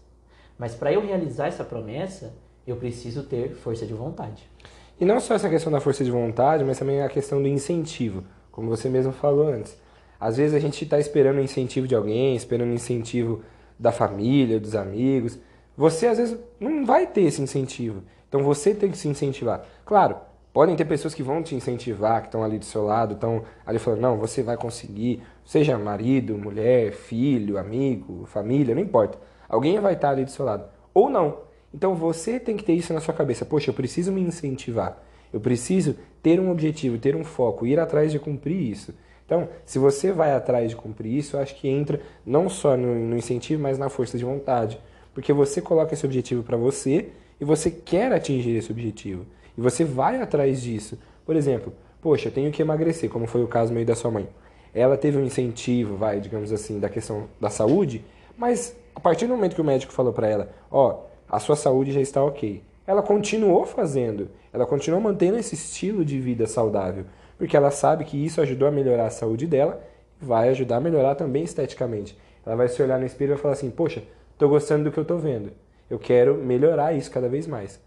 [0.57, 2.33] Mas para eu realizar essa promessa,
[2.65, 4.49] eu preciso ter força de vontade.
[4.97, 8.23] E não só essa questão da força de vontade, mas também a questão do incentivo,
[8.49, 9.77] como você mesmo falou antes.
[10.17, 13.43] Às vezes a gente está esperando o incentivo de alguém, esperando o incentivo
[13.77, 15.37] da família, dos amigos.
[15.75, 18.01] Você às vezes não vai ter esse incentivo.
[18.27, 19.65] Então você tem que se incentivar.
[19.85, 20.17] Claro,
[20.53, 23.79] podem ter pessoas que vão te incentivar, que estão ali do seu lado, estão ali
[23.79, 29.17] falando, não, você vai conseguir, seja marido, mulher, filho, amigo, família, não importa.
[29.47, 30.65] Alguém vai estar ali do seu lado.
[30.93, 31.39] Ou não.
[31.73, 33.45] Então você tem que ter isso na sua cabeça.
[33.45, 35.01] Poxa, eu preciso me incentivar.
[35.31, 38.93] Eu preciso ter um objetivo, ter um foco, ir atrás de cumprir isso.
[39.25, 42.95] Então, se você vai atrás de cumprir isso, eu acho que entra não só no,
[42.95, 44.79] no incentivo, mas na força de vontade.
[45.13, 47.09] Porque você coloca esse objetivo para você
[47.39, 49.25] e você quer atingir esse objetivo.
[49.57, 50.97] E você vai atrás disso.
[51.25, 54.27] Por exemplo, poxa, eu tenho que emagrecer, como foi o caso meio da sua mãe.
[54.73, 58.03] Ela teve um incentivo, vai, digamos assim, da questão da saúde,
[58.37, 61.55] mas a partir do momento que o médico falou para ela, ó, oh, a sua
[61.55, 62.61] saúde já está ok.
[62.85, 67.05] Ela continuou fazendo, ela continuou mantendo esse estilo de vida saudável
[67.37, 69.81] porque ela sabe que isso ajudou a melhorar a saúde dela
[70.19, 72.17] vai ajudar a melhorar também esteticamente.
[72.43, 74.97] Ela vai se olhar no espelho e vai falar assim: Poxa, estou gostando do que
[74.97, 75.51] eu estou vendo.
[75.89, 77.79] Eu quero melhorar isso cada vez mais.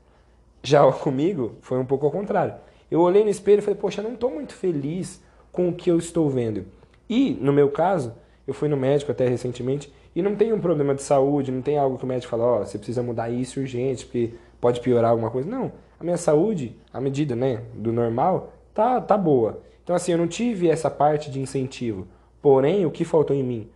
[0.63, 2.55] Já comigo, foi um pouco ao contrário.
[2.91, 5.99] Eu olhei no espelho e falei: Poxa, não estou muito feliz com o que eu
[5.99, 6.65] estou vendo.
[7.09, 8.15] E, no meu caso,
[8.47, 11.79] eu fui no médico até recentemente e não tem um problema de saúde, não tem
[11.79, 15.11] algo que o médico fala: Ó, oh, você precisa mudar isso urgente, porque pode piorar
[15.11, 15.49] alguma coisa.
[15.49, 15.73] Não.
[15.99, 19.63] A minha saúde, a medida né, do normal, tá, tá boa.
[19.85, 22.07] Então, assim, eu não tive essa parte de incentivo.
[22.41, 23.69] Porém, o que faltou em mim?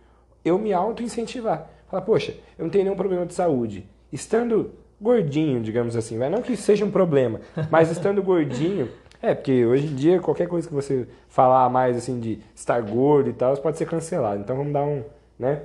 [0.43, 1.69] Eu me auto-incentivar.
[1.87, 3.87] Falar, poxa, eu não tenho nenhum problema de saúde.
[4.11, 8.89] Estando gordinho, digamos assim, vai não que seja um problema, mas estando gordinho,
[9.21, 13.29] é, porque hoje em dia qualquer coisa que você falar mais assim de estar gordo
[13.29, 14.41] e tal, pode ser cancelado.
[14.41, 15.03] Então vamos dar um,
[15.37, 15.61] né?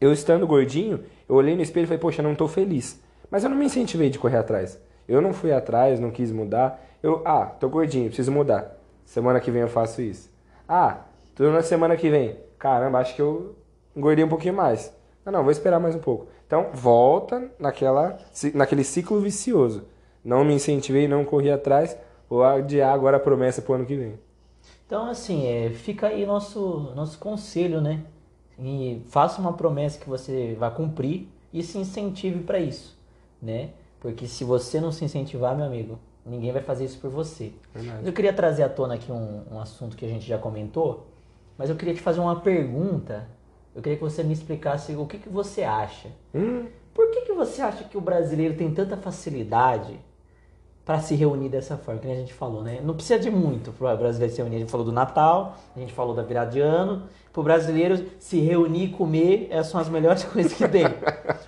[0.00, 3.00] Eu estando gordinho, eu olhei no espelho e falei, poxa, não estou feliz.
[3.30, 4.78] Mas eu não me incentivei de correr atrás.
[5.08, 6.82] Eu não fui atrás, não quis mudar.
[7.02, 8.78] Eu, ah, tô gordinho, preciso mudar.
[9.04, 10.30] Semana que vem eu faço isso.
[10.68, 11.00] Ah,
[11.34, 12.36] tô na semana que vem.
[12.58, 13.54] Caramba, acho que eu
[13.94, 14.94] engordei um pouquinho mais.
[15.24, 16.28] Não, não, vou esperar mais um pouco.
[16.46, 18.18] Então, volta naquela,
[18.54, 19.84] naquele ciclo vicioso.
[20.24, 21.96] Não me incentivei, não corri atrás,
[22.28, 24.18] vou adiar agora a promessa pro ano que vem.
[24.86, 28.04] Então, assim, é, fica aí nosso, nosso conselho, né?
[28.58, 32.96] E faça uma promessa que você vai cumprir e se incentive para isso,
[33.42, 33.70] né?
[34.00, 37.52] Porque se você não se incentivar, meu amigo, Ninguém vai fazer isso por você.
[37.74, 38.06] Verdade.
[38.06, 41.06] Eu queria trazer à tona aqui um, um assunto que a gente já comentou,
[41.58, 43.28] mas eu queria te fazer uma pergunta.
[43.74, 46.08] Eu queria que você me explicasse o que, que você acha.
[46.34, 46.66] Hum?
[46.94, 49.98] Por que, que você acha que o brasileiro tem tanta facilidade
[50.84, 52.80] para se reunir dessa forma, que a gente falou, né?
[52.84, 54.56] Não precisa de muito para o brasileiro se reunir.
[54.56, 57.04] A gente falou do Natal, a gente falou da virada de ano.
[57.32, 60.84] Para o brasileiro se reunir e comer são as melhores coisas que tem.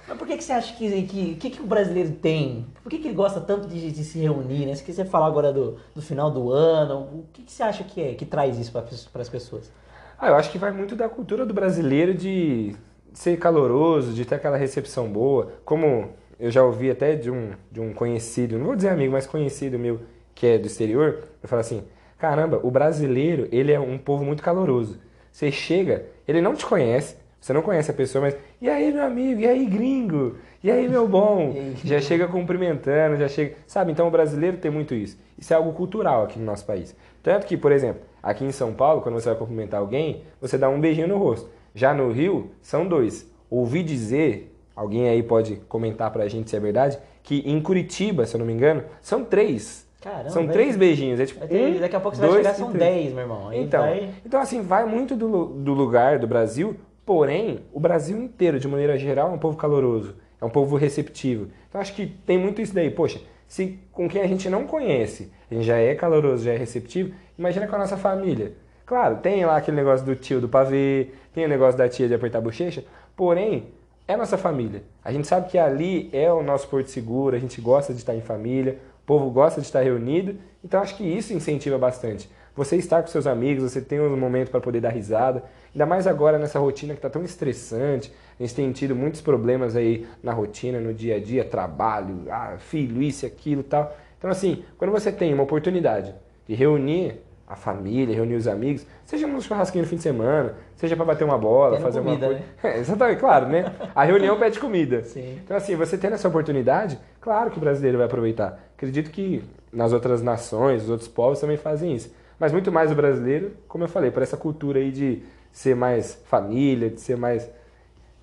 [0.08, 2.66] Mas por que, que você acha que, que, que, que o brasileiro tem?
[2.82, 4.74] Por que, que ele gosta tanto de, de se reunir, né?
[4.74, 8.00] Se quiser falar agora do, do final do ano, o que, que você acha que
[8.00, 9.70] é que traz isso para as pessoas?
[10.18, 12.74] Ah, eu acho que vai muito da cultura do brasileiro de
[13.12, 15.52] ser caloroso, de ter aquela recepção boa.
[15.64, 19.26] Como eu já ouvi até de um, de um conhecido, não vou dizer amigo, mas
[19.26, 20.00] conhecido meu
[20.34, 21.82] que é do exterior, eu falo assim:
[22.18, 24.98] caramba, o brasileiro, ele é um povo muito caloroso.
[25.32, 29.04] Você chega, ele não te conhece, você não conhece a pessoa, mas e aí, meu
[29.04, 29.40] amigo?
[29.40, 30.36] E aí, gringo?
[30.64, 31.54] E aí, meu bom?
[31.84, 33.56] já chega cumprimentando, já chega.
[33.66, 33.92] Sabe?
[33.92, 35.18] Então o brasileiro tem muito isso.
[35.38, 36.96] Isso é algo cultural aqui no nosso país.
[37.22, 40.68] Tanto que, por exemplo, aqui em São Paulo, quando você vai cumprimentar alguém, você dá
[40.68, 41.48] um beijinho no rosto.
[41.72, 43.30] Já no Rio, são dois.
[43.48, 48.34] Ouvi dizer alguém aí pode comentar pra gente se é verdade, que em Curitiba, se
[48.34, 49.86] eu não me engano, são três.
[50.02, 51.20] Caramba, são três beijinhos.
[51.20, 53.48] É tipo, um, daqui a pouco você dois, vai chegar, são dez, meu irmão.
[53.48, 54.10] Aí então, vai...
[54.24, 58.98] então, assim, vai muito do, do lugar do Brasil, porém, o Brasil inteiro, de maneira
[58.98, 61.48] geral, é um povo caloroso, é um povo receptivo.
[61.68, 62.90] Então, acho que tem muito isso daí.
[62.90, 66.56] Poxa, se com quem a gente não conhece, a gente já é caloroso, já é
[66.56, 68.52] receptivo, imagina com a nossa família.
[68.84, 72.14] Claro, tem lá aquele negócio do tio do pavê, tem o negócio da tia de
[72.14, 72.84] apertar a bochecha,
[73.16, 73.68] porém,
[74.08, 74.82] é nossa família.
[75.04, 78.14] A gente sabe que ali é o nosso porto seguro, a gente gosta de estar
[78.14, 82.30] em família, o povo gosta de estar reunido, então acho que isso incentiva bastante.
[82.54, 86.06] Você estar com seus amigos, você tem um momento para poder dar risada, ainda mais
[86.06, 90.32] agora nessa rotina que está tão estressante, a gente tem tido muitos problemas aí na
[90.32, 93.94] rotina, no dia a dia, trabalho, ah, filho, isso, aquilo tal.
[94.18, 96.14] Então assim, quando você tem uma oportunidade
[96.48, 100.96] de reunir a família, reunir os amigos, seja num churrasquinho no fim de semana, seja
[100.96, 102.40] para bater uma bola, Tendo fazer comida, uma coisa.
[102.40, 102.74] né?
[102.74, 103.72] É, exatamente, claro, né?
[103.94, 105.04] A reunião pede comida.
[105.04, 105.38] Sim.
[105.44, 108.58] Então, assim, você tendo essa oportunidade, claro que o brasileiro vai aproveitar.
[108.76, 112.12] Acredito que nas outras nações, os outros povos também fazem isso.
[112.38, 116.20] Mas muito mais o brasileiro, como eu falei, por essa cultura aí de ser mais
[116.26, 117.48] família, de ser mais.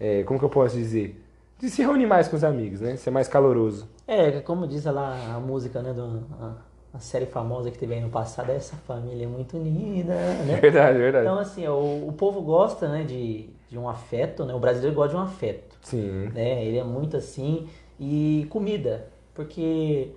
[0.02, 1.18] é, como que eu posso dizer?
[1.60, 2.98] De se reunir mais com os amigos, né?
[2.98, 3.88] Ser mais caloroso.
[4.08, 6.56] É, como diz lá a música, né, do, a,
[6.94, 10.58] a série famosa que teve aí no passado, essa família é muito unida, né?
[10.62, 11.26] Verdade, verdade.
[11.26, 14.54] Então, assim, o, o povo gosta, né, de, de um afeto, né?
[14.54, 16.30] O brasileiro gosta de um afeto, Sim.
[16.34, 16.64] né?
[16.66, 17.68] Ele é muito assim.
[18.00, 20.12] E comida, porque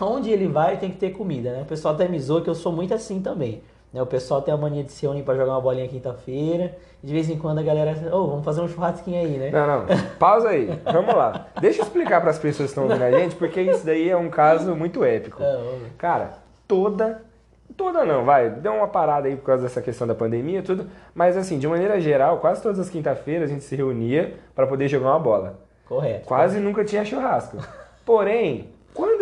[0.00, 1.62] onde ele vai tem que ter comida, né?
[1.62, 3.62] O pessoal até me zoa que eu sou muito assim também.
[3.92, 4.02] Né?
[4.02, 6.76] O pessoal tem a mania de se unir pra jogar uma bolinha quinta-feira.
[7.02, 9.50] De vez em quando a galera, ô, vamos fazer um churrasquinho aí, né?
[9.50, 9.86] Não, não.
[10.18, 10.68] Pausa aí.
[10.92, 11.46] Vamos lá.
[11.60, 14.16] Deixa eu explicar para as pessoas que estão ouvindo a gente, porque isso daí é
[14.16, 15.42] um caso muito épico.
[15.42, 15.58] É,
[15.98, 16.32] Cara,
[16.66, 17.22] toda.
[17.76, 18.48] Toda não, vai.
[18.48, 20.88] Deu uma parada aí por causa dessa questão da pandemia e tudo.
[21.14, 24.88] Mas assim, de maneira geral, quase todas as quinta-feiras a gente se reunia para poder
[24.88, 25.58] jogar uma bola.
[25.86, 26.26] correto.
[26.26, 27.58] Quase nunca tinha churrasco.
[28.04, 28.68] Porém,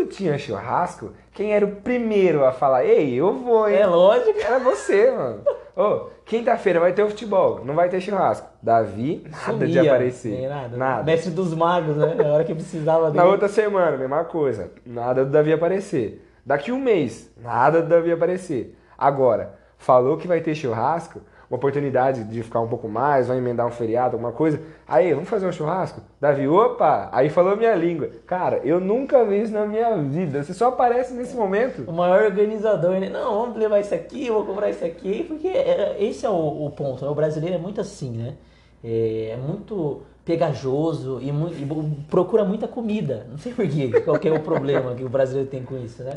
[0.04, 3.76] quando tinha churrasco, quem era o primeiro a falar, ei, eu vou, hein?
[3.76, 4.38] É lógico.
[4.38, 5.42] Era você, mano.
[5.76, 8.46] Ô, quinta-feira vai ter o futebol, não vai ter churrasco.
[8.62, 10.32] Davi, nada de Sumia, aparecer.
[10.32, 10.76] nem nada.
[10.76, 11.02] Nada.
[11.02, 12.14] Mestre dos magos, né?
[12.14, 13.16] Na hora que precisava dele.
[13.16, 14.70] Na outra semana, mesma coisa.
[14.86, 16.24] Nada do Davi aparecer.
[16.46, 18.78] Daqui um mês, nada do Davi aparecer.
[18.96, 21.20] Agora, falou que vai ter churrasco,
[21.54, 24.60] uma oportunidade de ficar um pouco mais, vai emendar um feriado, alguma coisa.
[24.86, 26.00] Aí, vamos fazer um churrasco?
[26.20, 27.08] Davi, opa!
[27.12, 28.10] Aí falou minha língua.
[28.26, 30.42] Cara, eu nunca vi isso na minha vida.
[30.42, 31.84] Você só aparece nesse momento.
[31.88, 33.08] O maior organizador, né?
[33.08, 36.70] Não, vamos levar isso aqui, vou comprar isso aqui, porque é- esse é o, o
[36.70, 37.04] ponto.
[37.04, 37.10] né?
[37.10, 38.34] O brasileiro é muito assim, né?
[38.82, 43.26] É, é muito pegajoso e, e procura muita comida.
[43.30, 46.14] Não sei porquê, qual que é o problema que o brasileiro tem com isso, né?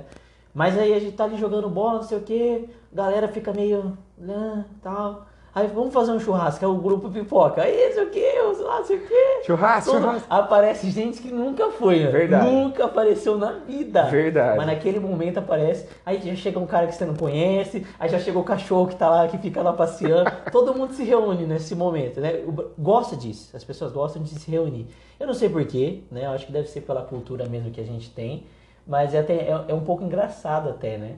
[0.54, 3.98] Mas aí a gente tá ali jogando bola, não sei o que, galera fica meio.
[4.18, 5.26] né, tal.
[5.56, 7.64] Aí vamos fazer um churrasco, é o grupo pipoca.
[7.64, 9.44] Aí, não sei o que, não sei o que.
[9.44, 10.28] Churrasco, Todo- churrasco.
[10.30, 12.12] Aparece gente que nunca foi, né?
[12.12, 12.46] Verdade.
[12.48, 14.04] Nunca apareceu na vida.
[14.04, 14.56] Verdade.
[14.56, 18.20] Mas naquele momento aparece, aí já chega um cara que você não conhece, aí já
[18.20, 20.30] chega o cachorro que tá lá, que fica lá passeando.
[20.52, 22.44] Todo mundo se reúne nesse momento, né?
[22.78, 24.86] Gosta disso, as pessoas gostam de se reunir.
[25.20, 26.26] Eu não sei porquê, né?
[26.28, 28.44] Eu acho que deve ser pela cultura mesmo que a gente tem,
[28.88, 31.16] mas é, até, é, é um pouco engraçado até, né?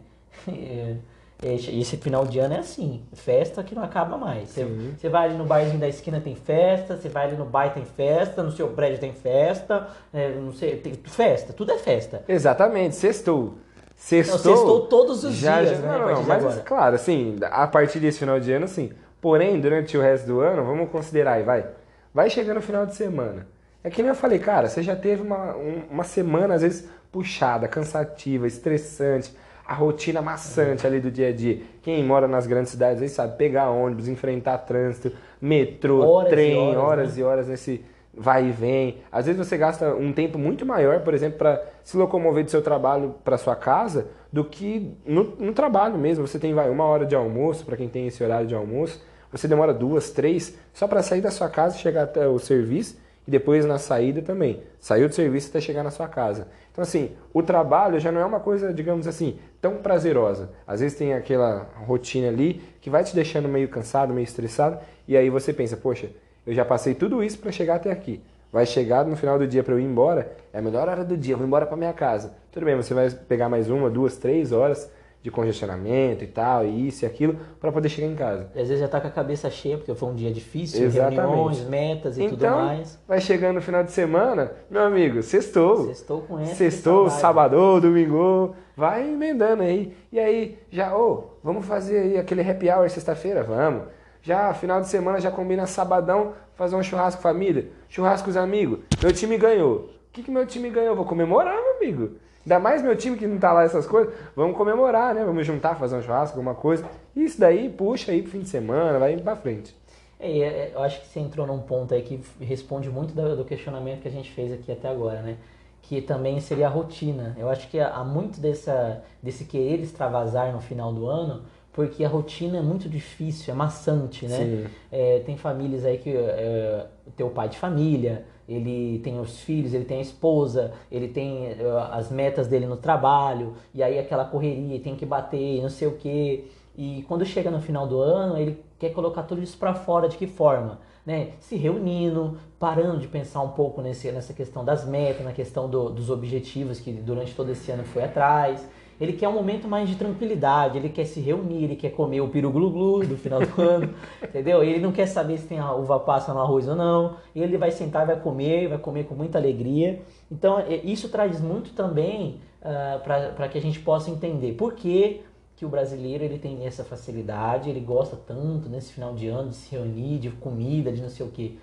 [1.41, 4.49] É, Esse final de ano é assim, festa que não acaba mais.
[4.49, 7.86] Você, vai ali no barzinho da esquina tem festa, você vai ali no bairro tem
[7.86, 12.23] festa, no seu prédio tem festa, é, não sei, tem festa, tudo é festa.
[12.27, 13.53] Exatamente, sextou.
[13.95, 14.38] Sextou.
[14.38, 16.62] Não, sextou todos os já, dias, já, né, não, não, mas agora.
[16.62, 18.91] claro, assim, a partir desse final de ano, sim.
[19.21, 21.65] Porém, durante o resto do ano, vamos considerar aí, vai.
[22.13, 23.47] Vai chegando o final de semana.
[23.82, 26.89] É que nem eu falei, cara, você já teve uma, um- uma semana, às vezes,
[27.12, 29.34] puxada, cansativa, estressante,
[29.65, 31.62] a rotina maçante ali do dia a dia.
[31.82, 36.58] Quem mora nas grandes cidades aí sabe, pegar ônibus, enfrentar trânsito, metrô, Horas e trem,
[36.58, 37.22] horas, horas né?
[37.22, 38.98] e horas nesse vai e vem.
[39.12, 42.62] Às vezes você gasta um tempo muito maior, por exemplo, para se locomover do seu
[42.62, 46.26] trabalho para sua casa do que no, no trabalho mesmo.
[46.28, 49.02] Você tem vai uma hora de almoço para quem tem esse horário de almoço.
[49.32, 52.98] Você demora duas, três só para sair da sua casa e chegar até o serviço
[53.30, 54.63] e depois na saída também.
[54.80, 56.48] Saiu do serviço até chegar na sua casa.
[56.72, 60.50] Então assim, o trabalho já não é uma coisa, digamos assim, tão prazerosa.
[60.65, 65.15] Às vezes tem aquela rotina ali que vai te deixando meio cansado, meio estressado e
[65.15, 66.10] aí você pensa, poxa,
[66.44, 68.20] eu já passei tudo isso para chegar até aqui.
[68.52, 71.15] Vai chegar no final do dia para eu ir embora, é a melhor hora do
[71.15, 72.34] dia, eu vou embora para minha casa.
[72.52, 74.89] Tudo bem, você vai pegar mais uma, duas, três horas
[75.21, 78.49] de congestionamento e tal, e isso e aquilo, para poder chegar em casa.
[78.55, 81.19] E às vezes já tá com a cabeça cheia, porque foi um dia difícil, Exatamente.
[81.19, 82.97] reuniões, metas e tudo Então, mais.
[83.08, 85.88] vai chegando no final de semana, meu amigo, sextou.
[85.88, 86.55] Sextou com essa.
[86.55, 89.93] Sextou, sábado, domingo, vai emendando aí.
[90.12, 93.43] E aí, já, ô, vamos fazer aí aquele happy hour sexta-feira?
[93.43, 93.84] Vamos.
[94.21, 98.79] Já, final de semana, já combina sabadão, fazer um churrasco família, churrasco com os amigos.
[99.01, 99.75] Meu time ganhou.
[100.10, 100.95] O que, que meu time ganhou?
[100.95, 102.15] Vou comemorar, meu amigo.
[102.45, 104.13] Ainda mais meu time que não tá lá essas coisas.
[104.36, 105.23] Vamos comemorar, né?
[105.23, 106.86] Vamos juntar, fazer um churrasco, alguma coisa.
[107.15, 109.75] Isso daí puxa aí pro fim de semana, vai pra frente.
[110.19, 113.45] É, e, é, eu acho que você entrou num ponto aí que responde muito do,
[113.45, 115.38] questionamento que a gente fez aqui até agora, né?
[115.82, 117.36] Que também seria a rotina.
[117.38, 122.10] Eu acho que há muito dessa, desse querer extravasar no final do ano porque a
[122.10, 124.69] rotina é muito difícil, é maçante, né?
[124.91, 129.74] É, tem famílias aí que é, o teu pai de família, ele tem os filhos,
[129.74, 131.58] ele tem a esposa, ele tem é,
[131.92, 135.96] as metas dele no trabalho, e aí aquela correria, tem que bater, não sei o
[135.96, 136.46] quê.
[136.76, 140.18] E quando chega no final do ano, ele quer colocar tudo isso para fora de
[140.18, 140.80] que forma?
[141.06, 141.32] Né?
[141.40, 145.90] Se reunindo, parando de pensar um pouco nesse, nessa questão das metas, na questão do,
[145.90, 148.68] dos objetivos que durante todo esse ano foi atrás.
[149.00, 152.28] Ele quer um momento mais de tranquilidade, ele quer se reunir, ele quer comer o
[152.28, 154.62] piru glu glu do final do ano, entendeu?
[154.62, 157.16] Ele não quer saber se tem a uva passa no arroz ou não.
[157.34, 160.02] Ele vai sentar, vai comer, vai comer com muita alegria.
[160.30, 164.74] Então, é, isso traz muito também uh, ah, para que a gente possa entender por
[164.74, 165.22] que,
[165.56, 169.56] que o brasileiro ele tem essa facilidade, ele gosta tanto nesse final de ano de
[169.56, 171.58] se reunir, de comida, de não sei o que.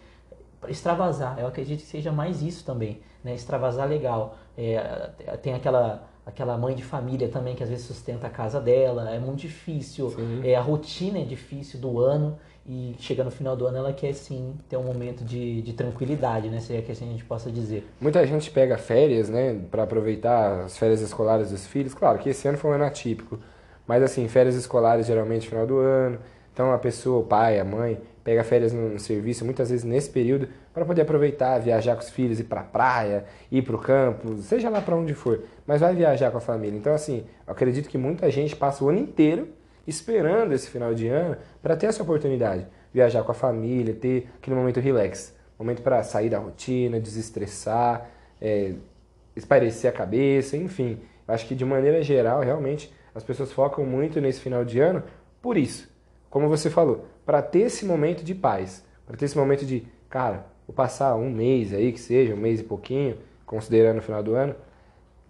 [0.69, 3.35] Extravasar, eu acredito que seja mais isso também, né?
[3.35, 4.37] Extravasar legal.
[4.57, 5.11] É,
[5.43, 9.19] tem aquela aquela mãe de família também que às vezes sustenta a casa dela, é
[9.19, 10.13] muito difícil,
[10.43, 12.37] é, a rotina é difícil do ano
[12.69, 16.49] e chega no final do ano ela quer sim ter um momento de, de tranquilidade,
[16.49, 16.59] né?
[16.59, 17.87] Se é que assim a gente possa dizer.
[18.01, 21.95] Muita gente pega férias, né, para aproveitar as férias escolares dos filhos.
[21.95, 23.39] Claro que esse ano foi um ano atípico,
[23.87, 26.19] mas assim, férias escolares geralmente final do ano.
[26.53, 30.49] Então a pessoa, o pai, a mãe, pega férias no serviço, muitas vezes nesse período,
[30.75, 34.37] para poder aproveitar, viajar com os filhos, ir para a praia, ir para o campo,
[34.39, 36.77] seja lá para onde for, mas vai viajar com a família.
[36.77, 39.49] Então, assim, acredito que muita gente passa o ano inteiro
[39.87, 44.57] esperando esse final de ano para ter essa oportunidade, viajar com a família, ter aquele
[44.57, 48.09] momento relax, momento para sair da rotina, desestressar,
[48.41, 48.75] é,
[49.35, 50.99] espairecer a cabeça, enfim.
[51.27, 55.03] Acho que de maneira geral, realmente, as pessoas focam muito nesse final de ano
[55.41, 55.89] por isso.
[56.31, 60.47] Como você falou, para ter esse momento de paz, para ter esse momento de, cara,
[60.67, 64.35] vou passar um mês aí, que seja, um mês e pouquinho, considerando o final do
[64.35, 64.55] ano,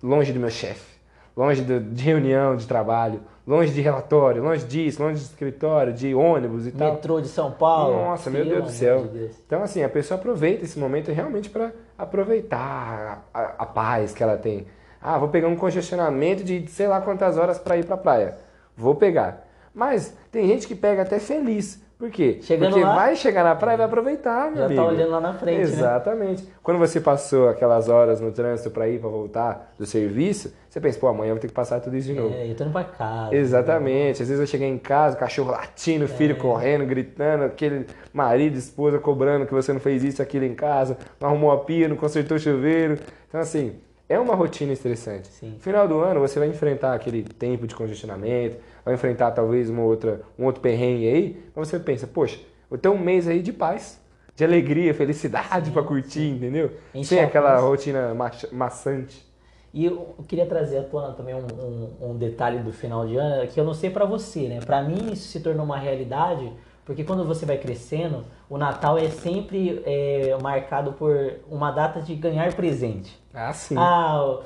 [0.02, 0.98] longe do meu chefe,
[1.36, 6.66] longe de reunião de trabalho, longe de relatório, longe disso, longe de escritório, de ônibus
[6.66, 6.94] e tal.
[6.94, 7.96] Metrô de São Paulo.
[7.96, 9.06] Nossa, meu Deus do céu.
[9.06, 14.12] De então, assim, a pessoa aproveita esse momento realmente para aproveitar a, a, a, paz
[14.12, 14.66] que ela tem.
[15.00, 18.38] Ah, vou pegar um congestionamento de sei lá quantas horas para ir para a praia.
[18.76, 19.46] Vou pegar.
[19.72, 21.80] Mas tem gente que pega até feliz.
[21.98, 22.40] Por quê?
[22.42, 24.82] Chegando Porque lá, vai chegar na praia e vai aproveitar, meu já tá amigo.
[24.82, 25.62] tá olhando lá na frente, né?
[25.62, 26.42] Exatamente.
[26.42, 26.50] Né?
[26.62, 30.98] Quando você passou aquelas horas no trânsito para ir, para voltar do serviço, você pensa,
[30.98, 32.34] pô, amanhã eu vou ter que passar tudo isso de novo.
[32.34, 33.34] É, eu tô indo pra casa.
[33.34, 34.18] Exatamente.
[34.18, 34.22] Né?
[34.22, 36.08] Às vezes eu cheguei em casa, cachorro latindo, é.
[36.08, 40.98] filho correndo, gritando, aquele marido, esposa cobrando que você não fez isso, aquilo em casa,
[41.18, 42.98] não arrumou a pia, não consertou o chuveiro.
[43.26, 43.72] Então, assim,
[44.08, 45.28] é uma rotina estressante.
[45.28, 45.50] Sim.
[45.50, 49.82] No final do ano, você vai enfrentar aquele tempo de congestionamento, vai enfrentar talvez uma
[49.82, 52.38] outra, um outro perrengue aí, mas você pensa, poxa,
[52.70, 54.00] eu tenho um mês aí de paz,
[54.34, 56.36] de alegria, felicidade para curtir, sim.
[56.36, 56.70] entendeu?
[57.02, 59.26] Sem aquela rotina ma maçante.
[59.72, 63.46] E eu queria trazer à tona também um, um, um, detalhe do final de ano,
[63.46, 64.60] que eu não sei para você, né?
[64.64, 66.50] Para mim isso se tornou uma realidade,
[66.84, 72.14] porque quando você vai crescendo, o Natal é sempre é, marcado por uma data de
[72.14, 73.20] ganhar presente.
[73.36, 73.76] Ah, sim.
[73.76, 74.40] Ah,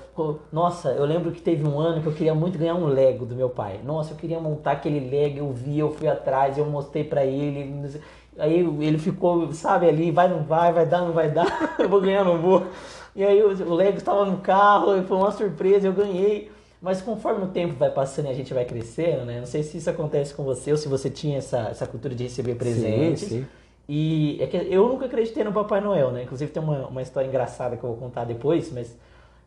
[0.53, 3.37] nossa, eu lembro que teve um ano que eu queria muito ganhar um Lego do
[3.37, 3.81] meu pai.
[3.85, 7.88] Nossa, eu queria montar aquele Lego, eu vi, eu fui atrás, eu mostrei para ele.
[8.37, 11.46] Aí ele ficou, sabe, ali, vai, não vai, vai dar, não vai dar,
[11.79, 12.66] eu vou ganhar, não vou.
[13.14, 16.50] E aí o Lego estava no carro, foi uma surpresa, eu ganhei.
[16.83, 19.38] Mas conforme o tempo vai passando e a gente vai crescendo, né?
[19.38, 22.24] Não sei se isso acontece com você ou se você tinha essa, essa cultura de
[22.24, 23.29] receber presentes.
[23.29, 23.46] Sim, sim.
[23.92, 26.22] E é que eu nunca acreditei no Papai Noel, né?
[26.22, 28.96] Inclusive tem uma, uma história engraçada que eu vou contar depois, mas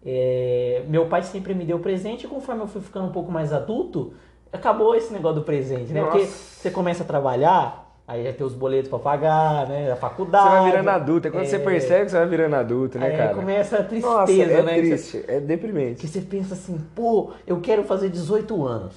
[0.06, 3.54] é, meu pai sempre me deu presente e conforme eu fui ficando um pouco mais
[3.54, 4.12] adulto,
[4.52, 6.02] acabou esse negócio do presente, né?
[6.02, 6.12] Nossa.
[6.12, 9.90] Porque você começa a trabalhar, Aí já tem os boletos pra pagar, né?
[9.90, 10.44] A faculdade.
[10.44, 11.28] Você vai virando adulto.
[11.30, 11.48] É quando é...
[11.48, 13.34] você percebe que você vai virando adulto, né, aí cara?
[13.34, 14.78] começa a tristeza, Nossa, é né?
[14.78, 15.26] triste, você...
[15.26, 16.02] é deprimente.
[16.02, 18.94] Que você pensa assim, pô, eu quero fazer 18 anos.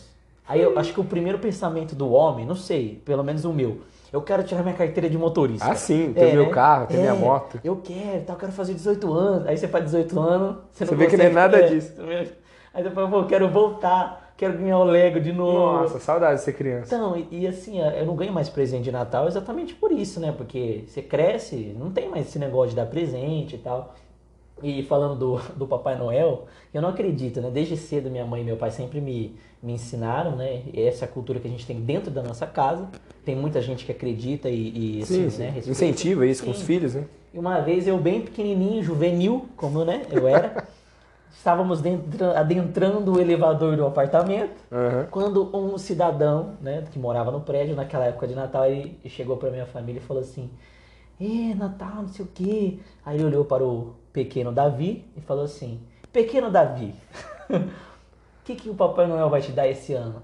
[0.49, 3.83] Aí eu acho que o primeiro pensamento do homem, não sei, pelo menos o meu,
[4.13, 5.71] eu quero tirar minha carteira de motorista.
[5.71, 6.51] Ah, sim, ter é, meu né?
[6.51, 7.61] carro, ter é, minha moto.
[7.63, 9.47] Eu quero, tá, eu quero fazer 18 anos.
[9.49, 11.95] Aí você faz 18 anos, você não Você vê que não é nada é, disso.
[12.75, 15.83] Aí você fala, pô, eu quero voltar quero ganhar o Lego de novo.
[15.83, 16.95] Nossa, saudade de ser criança.
[16.95, 20.33] Então, e, e, assim, eu não ganho mais presente de Natal exatamente por isso, né?
[20.33, 23.95] Porque você cresce, não tem mais esse negócio de dar presente e tal.
[24.63, 27.51] E falando do, do Papai Noel, eu não acredito, né?
[27.51, 30.63] Desde cedo minha mãe e meu pai sempre me, me ensinaram, né?
[30.75, 32.89] Essa é a cultura que a gente tem dentro da nossa casa.
[33.27, 35.55] Tem muita gente que acredita e, e assim, sim, né?
[35.67, 36.47] Incentiva isso sim.
[36.47, 37.05] com os filhos, né?
[37.35, 40.65] E uma vez eu bem pequenininho, juvenil, como né, eu era,
[41.37, 45.07] estávamos dentro, adentrando o elevador do apartamento, uhum.
[45.11, 49.51] quando um cidadão, né, que morava no prédio naquela época de Natal, ele chegou para
[49.51, 50.49] minha família e falou assim:
[51.21, 52.79] "É, Natal, não sei o quê".
[53.05, 55.81] Aí ele olhou para o pequeno Davi e falou assim:
[56.13, 56.95] "Pequeno Davi,
[57.51, 57.61] o
[58.45, 60.23] que que o Papai Noel vai te dar esse ano?"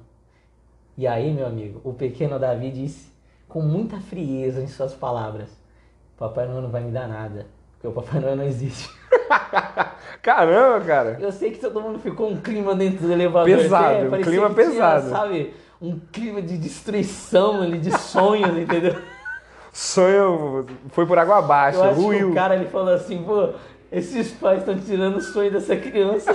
[0.97, 3.11] E aí, meu amigo, o pequeno Davi disse
[3.49, 5.49] com muita frieza em suas palavras:
[6.19, 8.91] Papai Noel não vai me dar nada, porque o Papai Noel não existe.
[10.23, 11.17] Caramba, cara.
[11.21, 13.57] Eu sei que todo mundo ficou um clima dentro do elevador.
[13.57, 15.11] Pesado, até, um clima que tinha, pesado.
[15.11, 18.97] sabe, um clima de destruição ali, de sonhos, entendeu?
[19.75, 22.31] Sonho foi por água abaixo, Eu acho que ruiu.
[22.31, 23.55] o cara ele falou assim, pô,
[23.93, 26.33] esses pais estão tirando o sonho dessa criança.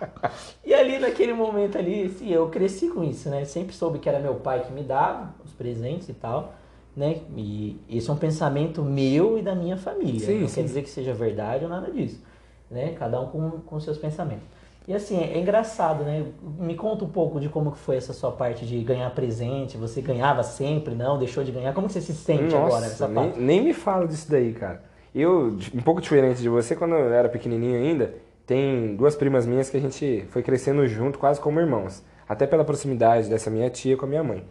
[0.62, 3.44] e ali naquele momento ali, assim, eu cresci com isso, né?
[3.46, 6.52] Sempre soube que era meu pai que me dava os presentes e tal,
[6.94, 7.22] né?
[7.34, 10.26] E isso é um pensamento meu e da minha família.
[10.26, 10.56] Sim, Não sim.
[10.56, 12.22] quer dizer que seja verdade ou nada disso,
[12.70, 12.92] né?
[12.98, 14.44] Cada um com, com seus pensamentos.
[14.86, 16.26] E assim, é engraçado, né?
[16.58, 19.76] Me conta um pouco de como que foi essa sua parte de ganhar presente.
[19.78, 21.18] Você ganhava sempre, não?
[21.18, 21.72] Deixou de ganhar?
[21.72, 23.40] Como que você se sente agora nessa Nossa, nem, parte?
[23.40, 24.89] nem me fala disso daí, cara.
[25.14, 28.14] Eu, um pouco diferente de você, quando eu era pequenininho ainda,
[28.46, 32.02] tem duas primas minhas que a gente foi crescendo junto, quase como irmãos.
[32.28, 34.44] Até pela proximidade dessa minha tia com a minha mãe.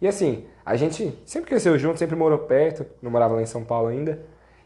[0.00, 3.62] E assim, a gente sempre cresceu junto, sempre morou perto, não morava lá em São
[3.64, 4.20] Paulo ainda.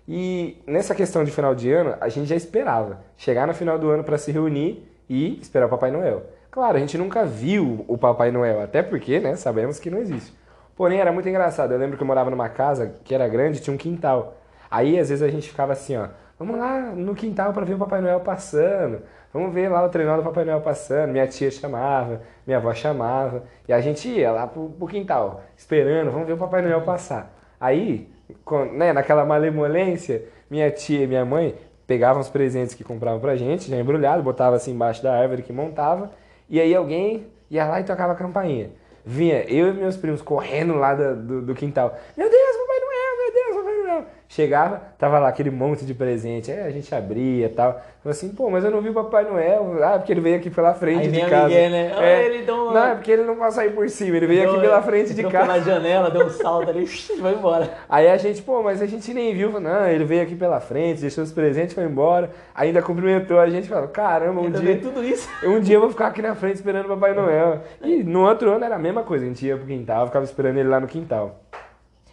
[0.08, 3.90] E nessa questão de final de ano, a gente já esperava chegar no final do
[3.90, 6.22] ano para se reunir e esperar o Papai Noel.
[6.50, 10.32] Claro, a gente nunca viu o Papai Noel, até porque, né, sabemos que não existe.
[10.74, 11.72] Porém, era muito engraçado.
[11.72, 14.38] Eu lembro que eu morava numa casa que era grande, tinha um quintal.
[14.70, 16.08] Aí, às vezes, a gente ficava assim, ó,
[16.38, 19.02] vamos lá no quintal para ver o Papai Noel passando.
[19.32, 21.10] Vamos ver lá o trenó do Papai Noel passando.
[21.10, 23.42] Minha tia chamava, minha avó chamava.
[23.68, 27.34] E a gente ia lá pro, pro quintal, esperando, vamos ver o Papai Noel passar.
[27.60, 28.08] Aí,
[28.44, 31.54] com- né, naquela malemolência, minha tia e minha mãe
[31.86, 35.52] pegavam os presentes que compravam pra gente, já embrulhado, botava assim embaixo da árvore que
[35.52, 36.10] montava,
[36.48, 38.70] e aí alguém ia lá e tocava a campainha.
[39.04, 41.96] Vinha eu e meus primos correndo lá da- do, do quintal.
[42.16, 44.04] Meu Deus, Papai Noel, meu Deus, Papai Noel.
[44.28, 47.72] Chegava, tava lá aquele monte de presente, aí a gente abria e tal.
[48.02, 49.78] Falei assim, pô, mas eu não vi o Papai Noel.
[49.82, 51.46] Ah, porque ele veio aqui pela frente Aí de vem casa.
[51.48, 51.92] Miguel, né?
[51.98, 52.24] É.
[52.26, 54.52] ele deu uma- Não, é porque ele não passa aí por cima, ele veio aqui
[54.52, 55.46] Deu- pela frente de casa.
[55.46, 56.84] pela janela, deu um salto ali,
[57.20, 57.70] vai embora.
[57.88, 61.00] Aí a gente, pô, mas a gente nem viu, não, ele veio aqui pela frente,
[61.00, 65.02] deixou os presentes, foi embora, ainda cumprimentou a gente, falou, caramba, um Ainda dia, tudo
[65.04, 65.28] isso.
[65.46, 67.60] um dia eu vou ficar aqui na frente esperando o Papai Noel.
[67.82, 70.58] E no outro ano era a mesma coisa, a gente ia pro quintal, ficava esperando
[70.58, 71.36] ele lá no quintal.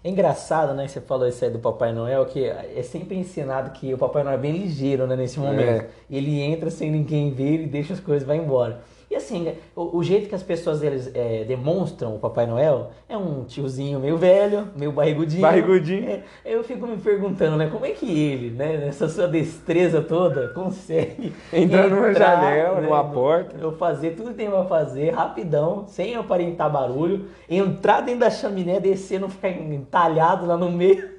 [0.04, 3.70] É engraçado, né, que você falou isso aí do Papai Noel, que é sempre ensinado
[3.72, 5.84] que o Papai Noel é bem ligeiro, né, nesse momento.
[5.84, 5.88] É.
[6.12, 8.82] Ele entra sem ninguém ver, ele deixa as coisas e vai embora.
[9.14, 13.16] E assim, o, o jeito que as pessoas eles, é, demonstram o Papai Noel é
[13.16, 15.43] um tiozinho meio velho, meio barrigudinho.
[15.43, 16.09] Barrigudinho.
[16.09, 20.47] É, eu fico me perguntando, né, como é que ele, né, nessa sua destreza toda,
[20.47, 23.55] consegue Entrar numa janela, né, numa porta.
[23.61, 28.80] eu fazer tudo que tem pra fazer, rapidão, sem aparentar barulho, entrar dentro da chaminé,
[28.80, 31.12] descer, não ficar entalhado lá no meio.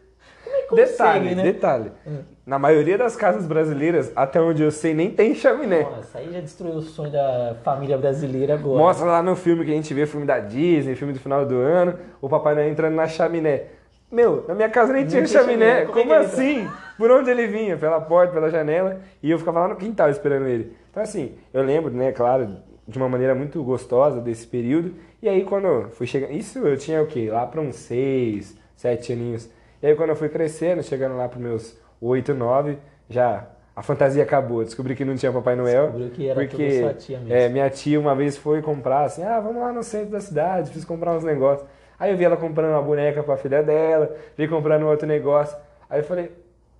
[0.68, 1.42] Consegue, Detalhe, né?
[1.42, 1.92] detalhe.
[2.46, 5.82] Na maioria das casas brasileiras, até onde eu sei, nem tem chaminé.
[5.82, 8.78] Nossa, aí já destruiu o sonho da família brasileira agora.
[8.78, 11.56] Mostra lá no filme que a gente vê, filme da Disney, filme do final do
[11.56, 13.64] ano, o Papai Noel entrando na chaminé.
[14.12, 15.84] Meu, na minha casa nem Não tinha tinha chaminé.
[15.86, 15.86] chaminé.
[15.86, 16.68] Como é Como, assim?
[16.98, 17.76] Por onde ele vinha?
[17.76, 19.00] Pela porta, pela janela.
[19.22, 20.72] E eu ficava lá no quintal esperando ele.
[20.90, 22.56] Então, assim, eu lembro, né, claro,
[22.86, 24.94] de uma maneira muito gostosa desse período.
[25.20, 26.30] E aí, quando eu fui chegar.
[26.30, 27.28] Isso eu tinha o quê?
[27.32, 29.48] Lá para uns seis, sete aninhos.
[29.84, 33.48] E aí, quando eu fui crescendo, chegando lá para meus oito, nove, já.
[33.76, 35.88] A fantasia acabou, descobri que não tinha Papai Noel.
[35.88, 37.34] Descobriu que era porque tudo sua tia mesmo.
[37.34, 40.70] é, minha tia uma vez foi comprar assim, ah, vamos lá no centro da cidade,
[40.70, 41.68] fiz comprar uns negócios.
[41.98, 45.54] Aí eu vi ela comprando uma boneca pra filha dela, vi comprando outro negócio.
[45.90, 46.32] Aí eu falei,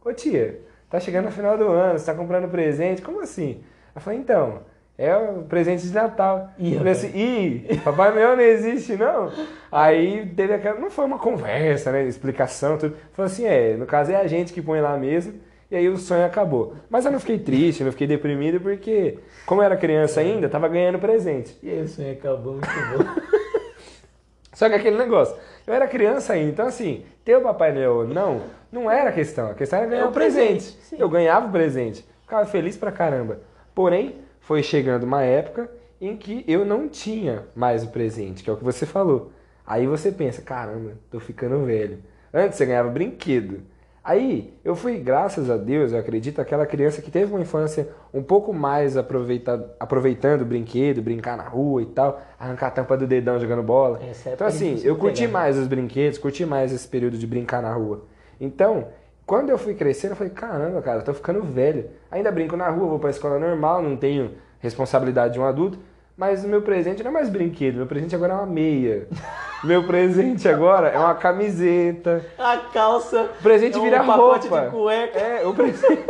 [0.03, 3.03] ô tia, tá chegando no final do ano, você tá comprando presente?
[3.03, 3.63] Como assim?
[3.95, 4.61] Ela falou, então,
[4.97, 6.51] é o presente de Natal.
[6.59, 9.31] Ih, eu falei assim, ih, Papai Noel não existe, não?
[9.71, 12.97] Aí teve aquela, não foi uma conversa, né, explicação, tudo.
[13.13, 15.35] Falou assim, é, no caso é a gente que põe lá mesmo.
[15.71, 16.75] E aí o sonho acabou.
[16.89, 20.49] Mas eu não fiquei triste, eu não fiquei deprimido, porque, como eu era criança ainda,
[20.49, 21.59] tava ganhando presente.
[21.63, 23.23] E aí o sonho acabou, muito bom.
[24.53, 25.35] Só que aquele negócio,
[25.67, 29.13] eu era criança ainda, então assim, ter o Papai Noel ou não, não era a
[29.13, 29.51] questão.
[29.51, 30.71] A questão era ganhar É o presente.
[30.73, 31.01] presente.
[31.03, 33.41] Eu ganhava o presente, ficava feliz pra caramba.
[33.75, 34.15] Porém,
[34.47, 35.71] foi chegando uma época
[36.01, 39.33] em que eu não tinha mais o presente, que é o que você falou.
[39.67, 41.99] Aí você pensa, caramba, tô ficando velho.
[42.33, 43.63] Antes você ganhava brinquedo.
[44.03, 48.23] Aí eu fui, graças a Deus, eu acredito, aquela criança que teve uma infância um
[48.23, 53.07] pouco mais aproveita, aproveitando o brinquedo, brincar na rua e tal, arrancar a tampa do
[53.07, 53.99] dedão jogando bola.
[54.03, 55.33] Época Então assim, eu curti pegar.
[55.33, 58.05] mais os brinquedos, curti mais esse período de brincar na rua.
[58.39, 58.89] Então,
[59.27, 61.89] quando eu fui crescendo, eu falei, caramba, cara, eu tô ficando velho.
[62.11, 65.79] Ainda brinco na rua, vou pra escola normal, não tenho responsabilidade de um adulto,
[66.17, 69.09] mas o meu presente não é mais brinquedo, meu presente agora é uma meia.
[69.65, 72.25] meu presente agora é uma camiseta.
[72.39, 73.31] A calça.
[73.41, 74.65] O presente é um vira pacote roupa.
[74.67, 75.19] de cueca.
[75.19, 76.05] É, o presente.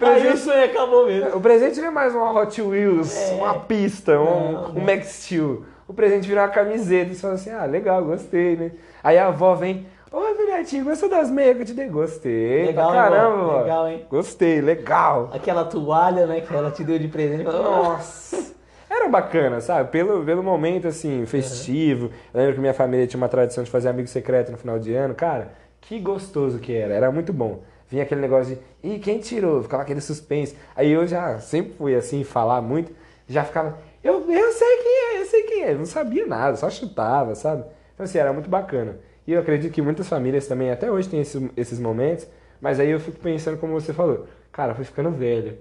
[0.00, 1.36] Aí o sonho acabou mesmo.
[1.36, 3.34] O presente não é mais uma Hot Wheels, É.
[3.34, 4.80] uma pista, um, Não, um não.
[4.82, 5.64] Max Steel.
[5.86, 7.10] O presente vira uma camiseta.
[7.12, 8.70] E você fala assim, ah, legal, gostei, né?
[9.02, 11.88] Aí a avó vem, oi, filhotinho, gostou das meias que eu te dei?
[11.88, 12.66] Gostei.
[12.66, 13.60] Legal, pra hein, caramba, vó.
[13.60, 14.06] Legal, hein?
[14.10, 15.30] Gostei, legal.
[15.32, 17.44] Aquela toalha, né, que ela te deu de presente.
[17.44, 18.54] Nossa.
[18.90, 19.90] Era bacana, sabe?
[19.90, 22.10] Pelo, pelo momento, assim, festivo.
[22.34, 24.92] Eu lembro que minha família tinha uma tradição de fazer amigo secreto no final de
[24.92, 25.14] ano.
[25.14, 26.92] Cara, que gostoso que era.
[26.92, 27.60] Era muito bom.
[27.88, 29.62] Vinha aquele negócio de, ih, quem tirou?
[29.62, 30.56] Ficava aquele suspense.
[30.76, 32.92] Aí eu já sempre fui assim, falar muito.
[33.28, 35.72] Já ficava, eu, eu sei quem é, eu sei quem é.
[35.72, 37.64] Eu não sabia nada, só chutava, sabe?
[38.00, 38.96] Então, assim, era muito bacana.
[39.26, 42.26] E eu acredito que muitas famílias também, até hoje, têm esses, esses momentos.
[42.58, 45.58] Mas aí eu fico pensando, como você falou, cara, eu fui ficando velho.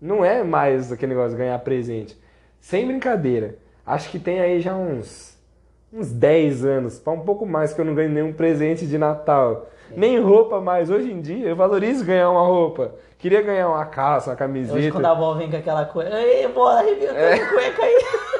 [0.00, 2.16] Não é mais aquele negócio de ganhar presente.
[2.60, 3.56] Sem brincadeira.
[3.84, 5.32] Acho que tem aí já uns
[5.92, 9.68] uns 10 anos, para um pouco mais que eu não ganho nenhum presente de Natal.
[9.94, 10.88] Nem roupa mais.
[10.88, 12.94] Hoje em dia eu valorizo ganhar uma roupa.
[13.18, 14.78] Queria ganhar uma calça, uma camiseta.
[14.78, 17.34] Hoje quando a avó vem com aquela coisa, ei, bora, arrebenta É.
[17.34, 18.04] a cueca aí.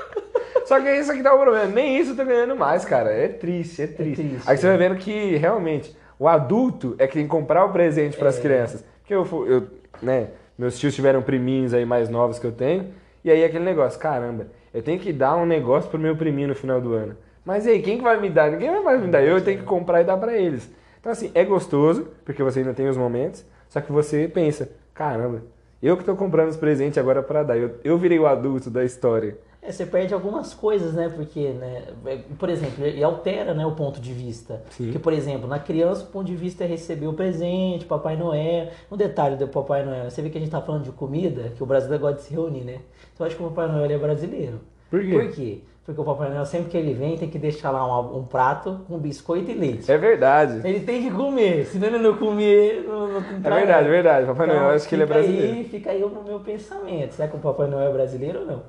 [0.72, 1.66] Só que é isso que dá o problema.
[1.66, 3.10] Nem isso eu tô ganhando mais, cara.
[3.12, 4.22] É triste, é triste.
[4.26, 4.70] triste, Aí você é.
[4.70, 8.38] vai vendo que realmente o adulto é que tem que comprar o presente para as
[8.38, 8.40] É.
[8.40, 8.82] crianças.
[9.00, 9.66] Porque eu, eu,
[10.00, 12.86] né, meus tios tiveram priminhos aí mais novos que eu tenho.
[13.22, 16.54] E aí aquele negócio, caramba, eu tenho que dar um negócio pro meu priminho no
[16.54, 17.18] final do ano.
[17.44, 18.50] Mas aí, quem que vai me dar?
[18.50, 19.22] Ninguém vai mais me dar.
[19.22, 20.70] Eu tenho que comprar e dar para eles.
[21.00, 25.42] Então assim, é gostoso, porque você ainda tem os momentos, só que você pensa, caramba,
[25.82, 27.58] eu que tô comprando os presentes agora para dar.
[27.58, 29.36] Eu, eu virei o adulto da história.
[29.62, 31.08] É, você perde algumas coisas, né?
[31.08, 34.60] Porque, né, é, por exemplo, e altera né, o ponto de vista.
[34.70, 34.86] Sim.
[34.86, 38.70] Porque, por exemplo, na criança o ponto de vista é receber o presente, Papai Noel.
[38.90, 41.62] Um detalhe do Papai Noel, você vê que a gente tá falando de comida, que
[41.62, 42.80] o brasileiro gosta de se reunir, né?
[43.14, 44.60] Então eu acho que o Papai Noel ele é brasileiro.
[44.90, 45.12] Por quê?
[45.12, 45.58] Por quê?
[45.84, 48.80] Porque o Papai Noel, sempre que ele vem, tem que deixar lá um, um prato
[48.88, 49.90] com biscoito e leite.
[49.90, 50.60] É verdade.
[50.66, 54.26] Ele tem que comer, senão ele não comer, não, não É verdade, verdade.
[54.26, 55.52] Papai Noel, eu acho que ele é brasileiro.
[55.54, 57.12] Aí, fica aí no meu pensamento.
[57.12, 58.62] Será que o Papai Noel é brasileiro ou não?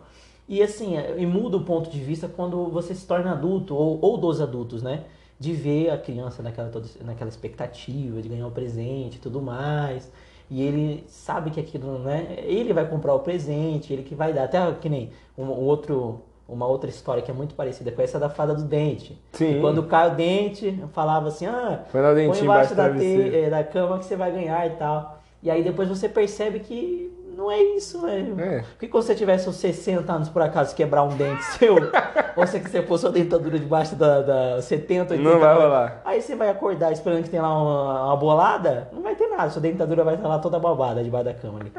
[0.48, 3.98] E assim, é, e muda o ponto de vista quando você se torna adulto, ou,
[4.02, 5.04] ou dos adultos, né?
[5.40, 10.12] De ver a criança naquela, toda- naquela expectativa de ganhar o presente e tudo mais.
[10.50, 12.36] E ele sabe que aquilo, né?
[12.44, 14.44] Ele vai comprar o presente, ele que vai dar.
[14.44, 18.20] Até que nem um, um outro, uma outra história que é muito parecida com essa
[18.20, 19.18] da fada do dente.
[19.32, 19.60] Sim.
[19.62, 21.84] Quando cai o dente, falava assim, ah,
[22.28, 22.90] Põe põe embaixo embaixo da,
[23.30, 25.22] te- eh, da cama que você vai ganhar e tal.
[25.42, 28.40] E aí depois você percebe que não é isso, velho.
[28.40, 28.62] É.
[28.62, 31.76] Porque quando você tivesse uns 60 anos por acaso quebrar um dente seu,
[32.36, 36.02] ou se você pôr sua dentadura debaixo da, da 70, 80 Não vai rolar.
[36.06, 39.50] Aí você vai acordar esperando que tenha lá uma, uma bolada, não vai ter nada,
[39.50, 41.72] sua dentadura vai estar lá toda babada debaixo da cama ali.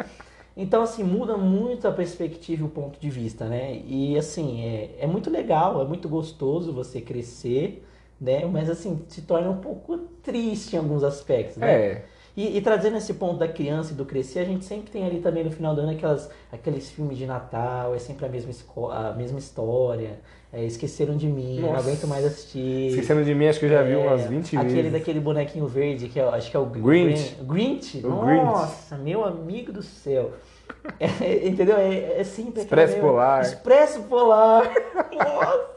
[0.56, 3.80] Então, assim, muda muito a perspectiva e o ponto de vista, né?
[3.86, 7.84] E, assim, é, é muito legal, é muito gostoso você crescer,
[8.20, 8.44] né?
[8.46, 11.72] Mas, assim, se torna um pouco triste em alguns aspectos, né?
[11.72, 12.04] É.
[12.36, 15.20] E, e trazendo esse ponto da criança e do crescer, a gente sempre tem ali
[15.20, 18.50] também no final do ano aquelas, aqueles filmes de Natal, é sempre a mesma,
[18.92, 20.18] a mesma história,
[20.52, 21.88] é, Esqueceram de Mim, não Nossa.
[21.88, 22.88] aguento mais assistir.
[22.88, 24.92] Esquecendo de mim, acho que eu já vi É, umas 20 Aquele vezes.
[24.92, 27.36] daquele bonequinho verde, que é, acho que é o Grinch.
[27.42, 28.00] Grin- Grinch?
[28.04, 30.32] O Nossa, meu amigo do céu.
[30.98, 31.76] É, entendeu?
[31.76, 33.42] É, é sempre Expresso Polar.
[33.42, 34.72] Expresso Polar.
[35.12, 35.74] Nossa.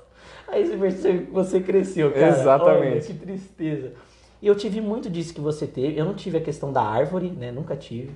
[0.47, 2.27] Aí você percebe que você cresceu, cara.
[2.29, 2.91] Exatamente.
[2.93, 3.93] Olha, que tristeza.
[4.41, 5.99] E eu tive muito disso que você teve.
[5.99, 7.51] Eu não tive a questão da árvore, né?
[7.51, 8.11] Nunca tive.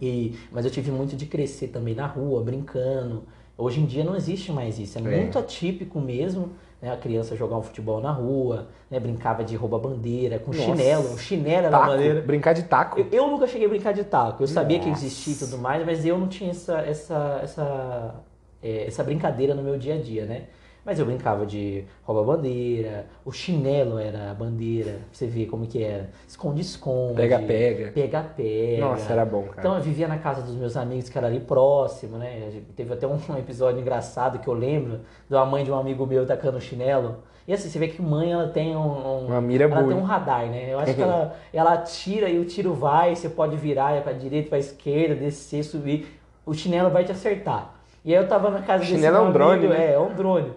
[0.00, 3.22] E, mas eu tive muito de crescer também na rua, brincando.
[3.56, 4.98] Hoje em dia não existe mais isso.
[4.98, 5.20] É, É.
[5.20, 6.50] muito atípico mesmo.
[6.82, 6.92] Né?
[6.92, 8.98] A criança jogar um futebol na rua, né?
[8.98, 10.64] brincava de rouba-bandeira, com Nossa.
[10.64, 11.90] chinelo, um chinelo na Taco.
[11.92, 12.20] bandeira.
[12.20, 12.98] Brincar de taco.
[13.00, 14.42] Eu, eu nunca cheguei a brincar de taco.
[14.42, 15.06] Eu sabia que Nossa.
[15.06, 18.14] existia e tudo mais, mas eu não tinha essa, essa, essa,
[18.62, 20.42] é, essa brincadeira no meu dia a dia, né?
[20.84, 25.82] Mas eu brincava de rouba-bandeira, o chinelo era a bandeira, pra você ver como que
[25.82, 26.10] era.
[26.28, 27.14] Esconde-esconde.
[27.14, 27.90] Pega-pega.
[27.92, 28.80] Pega-pega.
[28.84, 29.60] Nossa, era bom, cara.
[29.60, 32.50] Então eu vivia na casa dos meus amigos que era ali próximo, né?
[32.76, 36.60] Teve até um episódio engraçado que eu lembro da mãe de um amigo meu tacando
[36.60, 37.16] chinelo.
[37.46, 39.88] E assim, você vê que mãe ela tem um, um- Uma mira ela boa.
[39.88, 40.72] tem um radar, né?
[40.72, 44.12] Eu acho que ela, ela tira e o tiro vai, você pode virar é pra
[44.12, 46.06] direita, pra esquerda, descer, subir.
[46.46, 47.74] O chinelo vai te acertar.
[48.04, 49.86] E aí eu tava na casa desse Chinelo é um drone, amigo, né?
[49.86, 50.52] é, é um drone.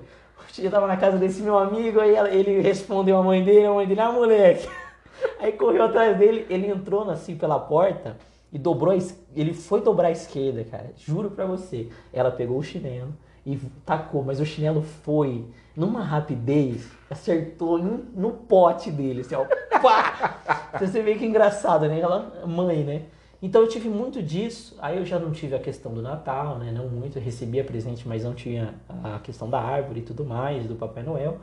[0.58, 3.86] Eu tava na casa desse meu amigo, aí ele respondeu a mãe dele, a mãe
[3.86, 4.68] dele, ah, moleque.
[5.40, 8.18] Aí correu atrás dele, ele entrou assim pela porta
[8.54, 8.98] e dobrou a
[9.36, 10.92] ele foi dobrar a esquerda, cara.
[10.96, 11.90] Juro pra você.
[12.14, 13.14] Ela pegou o chinelo
[13.46, 19.46] e tacou, mas o chinelo foi numa rapidez, acertou em- no pote dele, assim, ó.
[19.82, 20.38] Pá!
[20.80, 22.00] Você vê que engraçado, né?
[22.00, 23.02] Ela, mãe, né?
[23.42, 24.76] Então eu tive muito disso.
[24.80, 26.72] Aí eu já não tive a questão do Natal, né?
[26.72, 28.74] Não muito, eu recebia presente, mas não tinha
[29.04, 31.38] a questão da árvore e tudo mais, do Papai Noel.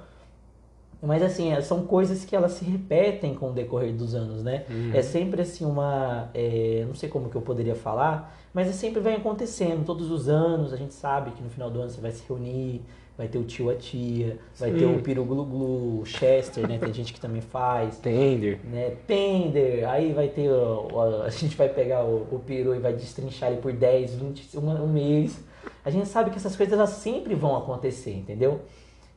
[1.05, 4.64] Mas assim, é, são coisas que elas se repetem com o decorrer dos anos, né?
[4.70, 4.90] Uhum.
[4.95, 6.30] É sempre assim uma.
[6.34, 9.84] é, não sei como que eu poderia falar, mas é sempre vem acontecendo.
[9.84, 12.82] Todos os anos a gente sabe que no final do ano você vai se reunir,
[13.17, 14.97] vai ter o tio, a tia, vai ter Sim.
[14.97, 16.79] o Piru Glu Glu, o Chester, né?
[16.79, 17.99] Tem gente que também faz.
[17.99, 18.59] Tender.
[18.65, 18.97] Né?
[19.07, 20.49] Tender, aí vai ter.
[20.51, 24.59] o- a gente vai pegar o, o peru e vai destrinchar ele por 10, 20,
[24.59, 25.39] um, um mês.
[25.85, 28.61] A gente sabe que essas coisas elas sempre vão acontecer, entendeu?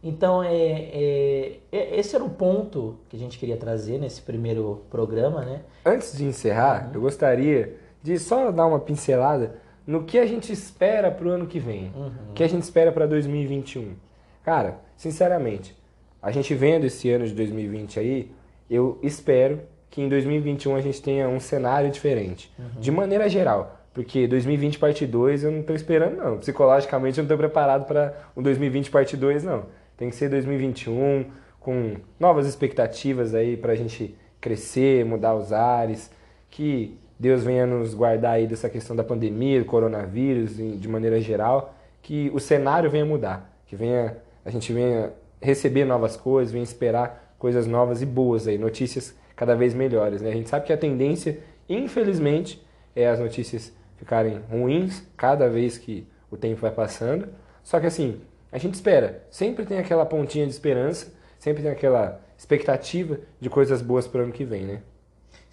[0.04, 4.84] Então, é, é, é- esse era o ponto que a gente queria trazer nesse primeiro
[4.91, 5.62] programa, né?
[5.84, 9.56] Antes de encerrar, eu gostaria de só dar uma pincelada
[9.88, 11.92] no que a gente espera pro ano que vem.
[12.30, 13.94] O que a gente espera para 2021.
[14.44, 15.76] Cara, sinceramente,
[16.22, 18.32] a gente vendo esse ano de 2020 aí,
[18.70, 22.54] eu espero que em 2021 a gente tenha um cenário diferente.
[22.80, 23.76] De maneira geral.
[23.94, 26.38] Porque 2020 parte 2 eu não tô esperando, não.
[26.38, 29.66] Psicologicamente eu não tô preparado para um 2020 parte 2, não.
[29.96, 31.26] Tem que ser 2021,
[31.60, 36.12] com novas expectativas aí pra gente crescer, mudar os ares.
[36.50, 41.74] Que Deus venha nos guardar aí dessa questão da pandemia, do coronavírus, de maneira geral.
[42.01, 43.51] Que o cenário venha mudar.
[43.65, 45.11] Que venha, a gente venha
[45.41, 50.30] receber novas coisas, venha esperar coisas novas e boas aí, notícias cada vez melhores, né?
[50.32, 51.39] A gente sabe que a tendência,
[51.70, 52.65] infelizmente,
[52.95, 57.28] é as notícias ficarem ruins cada vez que o tempo vai passando.
[57.63, 62.20] Só que assim, a gente espera, sempre tem aquela pontinha de esperança, sempre tem aquela
[62.38, 64.82] expectativa de coisas boas para o ano que vem, né?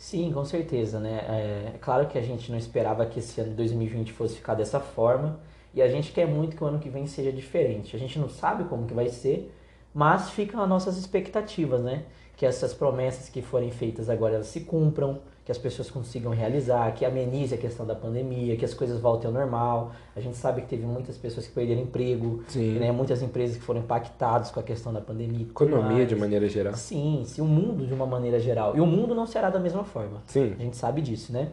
[0.05, 1.24] Sim, com certeza, né?
[1.26, 4.55] É, é claro que a gente não esperava que esse ano de 2020 fosse ficar
[4.55, 5.40] dessa forma
[5.72, 7.96] e a gente quer muito que o ano que vem seja diferente.
[7.96, 9.50] A gente não sabe como que vai ser,
[9.94, 12.05] mas ficam as nossas expectativas, né?
[12.36, 16.90] Que essas promessas que forem feitas agora elas se cumpram, que as pessoas consigam realizar,
[16.95, 19.92] que amenize a questão da pandemia, que as coisas voltem ao normal.
[20.16, 22.42] A gente sabe que teve muitas pessoas que perderam emprego,
[22.80, 22.90] né?
[22.90, 25.42] Muitas empresas que foram impactadas com a questão da pandemia.
[25.42, 26.09] Economia mais.
[26.09, 26.74] de maneira geral.
[26.74, 28.74] Sim, sim, o mundo de uma maneira geral.
[28.74, 30.22] E o mundo não será da mesma forma.
[30.26, 30.55] Sim.
[30.59, 31.49] A gente sabe disso, né?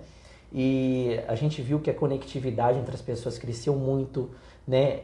[0.54, 4.30] E a gente viu que a conectividade entre as pessoas cresceu muito,
[4.68, 5.02] né?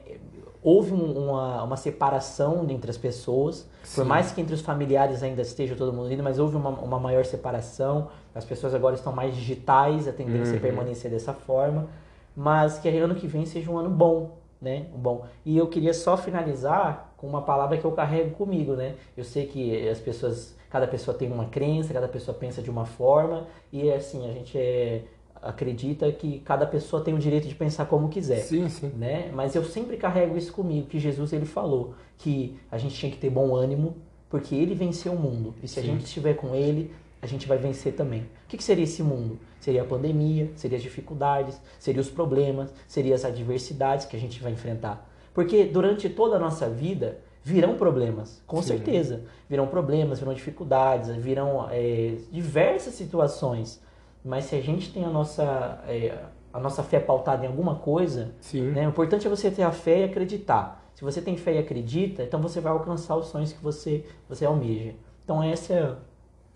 [0.64, 3.66] Houve um- uma, uma separação entre as pessoas,
[3.96, 4.10] por Sim.
[4.10, 7.24] mais que entre os familiares ainda esteja todo mundo unido, mas houve uma, uma maior
[7.26, 8.08] separação.
[8.38, 10.62] As pessoas agora estão mais digitais, a tendência é Uhum.
[10.62, 11.88] permanecer dessa forma.
[12.36, 14.86] Mas que ano que vem seja um ano bom, né?
[14.94, 15.26] Um bom.
[15.46, 18.94] E eu queria só finalizar com uma palavra que eu carrego comigo, né?
[19.16, 22.86] Eu sei que as pessoas, cada pessoa tem uma crença, cada pessoa pensa de uma
[22.86, 25.02] forma e assim a gente é,
[25.42, 28.92] acredita que cada pessoa tem o direito de pensar como quiser, Sim, sim.
[28.96, 29.32] né?
[29.34, 33.18] Mas eu sempre carrego isso comigo, que Jesus ele falou que a gente tinha que
[33.18, 33.96] ter bom ânimo
[34.30, 35.90] porque ele venceu o mundo e se a Sim.
[35.90, 38.22] gente estiver com ele a gente vai vencer também.
[38.22, 39.40] O que, que seria esse mundo?
[39.60, 44.42] Seria a pandemia, seria as dificuldades, seria os problemas, seria as adversidades que a gente
[44.42, 45.10] vai enfrentar.
[45.34, 48.70] Porque durante toda a nossa vida virão problemas, com Sim.
[48.70, 49.24] certeza.
[49.50, 53.82] Virão problemas, virão dificuldades, virão é, diversas situações.
[54.24, 56.18] Mas se a gente tem a nossa, é,
[56.52, 58.34] a nossa fé pautada em alguma coisa,
[58.74, 58.86] né?
[58.86, 60.86] O importante é você ter a fé e acreditar.
[60.94, 64.46] Se você tem fé e acredita, então você vai alcançar os sonhos que você, você
[64.46, 64.96] almeja.
[65.24, 65.96] Então essa é-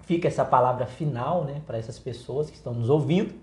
[0.04, 3.34] fica essa palavra final né, para essas pessoas que estão nos ouvindo.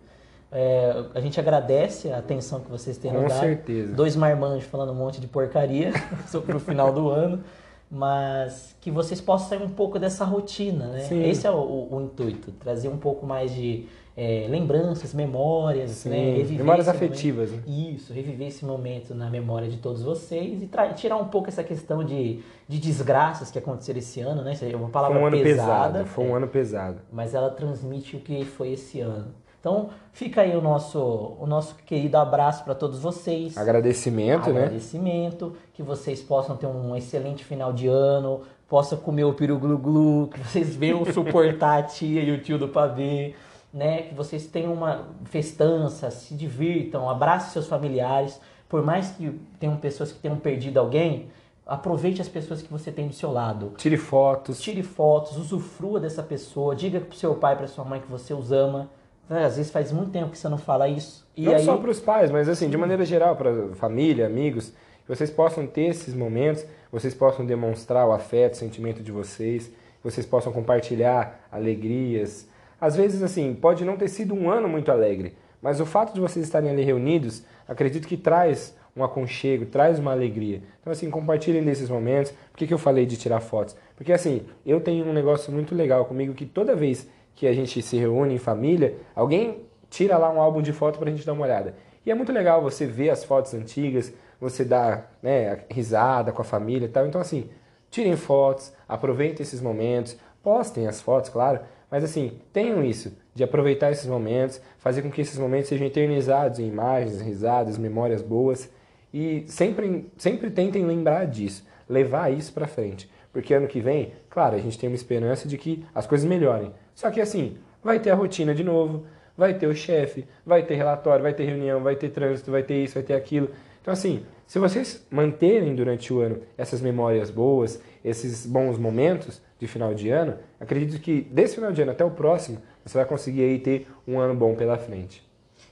[0.50, 3.40] É, a gente agradece a atenção que vocês têm Com nos dado.
[3.40, 3.92] certeza.
[3.92, 5.92] Dois marmanjos falando um monte de porcaria
[6.28, 7.42] sobre o final do ano.
[7.90, 11.00] Mas que vocês possam sair um pouco dessa rotina, né?
[11.00, 11.22] Sim.
[11.24, 13.86] Esse é o, o- o intuito, trazer um pouco mais de
[14.20, 16.08] é, lembranças, memórias, Sim.
[16.08, 16.16] né?
[16.16, 16.88] Memórias esse momento.
[16.88, 17.62] afetivas, né?
[17.68, 22.02] Isso, reviver esse momento na memória de todos vocês e tirar um pouco essa questão
[22.02, 24.54] de, de desgraças que aconteceram esse ano, né?
[24.60, 26.06] É uma Foi palavra um ano pesada, pesado.
[26.06, 26.98] Foi um é, ano pesado.
[27.12, 29.28] mas ela transmite o que foi esse ano.
[29.60, 33.56] Então, fica aí o nosso, o nosso querido abraço para todos vocês.
[33.56, 34.62] Agradecimento, né?
[34.62, 39.78] Agradecimento, que vocês possam ter um excelente final de ano, possam comer o peru glu
[39.78, 43.34] glu, que vocês venham suportar a tia e o tio do pavê,
[43.72, 44.02] né?
[44.02, 50.12] Que vocês tenham uma festança, se divirtam, abracem seus familiares, por mais que tenham pessoas
[50.12, 51.28] que tenham perdido alguém,
[51.66, 53.74] aproveite as pessoas que você tem do seu lado.
[53.76, 54.60] Tire fotos.
[54.60, 58.52] Tire fotos, usufrua dessa pessoa, diga pro seu pai, pra sua mãe que você os
[58.52, 58.90] ama.
[59.28, 61.26] Né, Às vezes faz muito tempo que você não fala isso.
[61.36, 64.72] E não aí, só para os pais, mas assim, de maneira geral, para família, amigos,
[65.06, 69.70] vocês possam ter esses momentos, vocês possam demonstrar o afeto, o sentimento de vocês,
[70.02, 72.48] vocês possam compartilhar alegrias.
[72.81, 76.20] Às vezes, assim, pode não ter sido um ano muito alegre, mas o fato de
[76.20, 80.62] vocês estarem ali reunidos, acredito que traz um aconchego, traz uma alegria.
[80.81, 82.33] Então, assim, compartilhem desses momentos.
[82.51, 83.76] Por que, que eu falei de tirar fotos?
[83.97, 87.81] Porque, assim, eu tenho um negócio muito legal comigo que toda vez que a gente
[87.81, 91.45] se reúne em família, alguém tira lá um álbum de foto pra gente dar uma
[91.45, 91.74] olhada.
[92.05, 96.45] E é muito legal você ver as fotos antigas, você dar né, risada com a
[96.45, 97.07] família e tal.
[97.07, 97.49] Então, assim,
[97.91, 101.61] tirem fotos, aproveitem esses momentos, postem as fotos, claro,
[101.91, 106.59] mas assim, tenham isso, de aproveitar esses momentos, fazer com que esses momentos sejam eternizados
[106.59, 108.70] em imagens, risadas, memórias boas
[109.12, 113.11] e sempre, sempre tentem lembrar disso, levar isso para frente.
[113.32, 116.72] Porque ano que vem, claro, a gente tem uma esperança de que as coisas melhorem.
[116.95, 120.74] Só que assim, vai ter a rotina de novo, vai ter o chefe, vai ter
[120.74, 123.49] relatório, vai ter reunião, vai ter trânsito, vai ter isso, vai ter aquilo.
[123.89, 129.66] Então assim, se vocês manterem durante o ano essas memórias boas, esses bons momentos de
[129.66, 133.45] final de ano, acredito que desse final de ano até o próximo, você vai conseguir
[133.45, 135.26] aí ter um ano bom pela frente.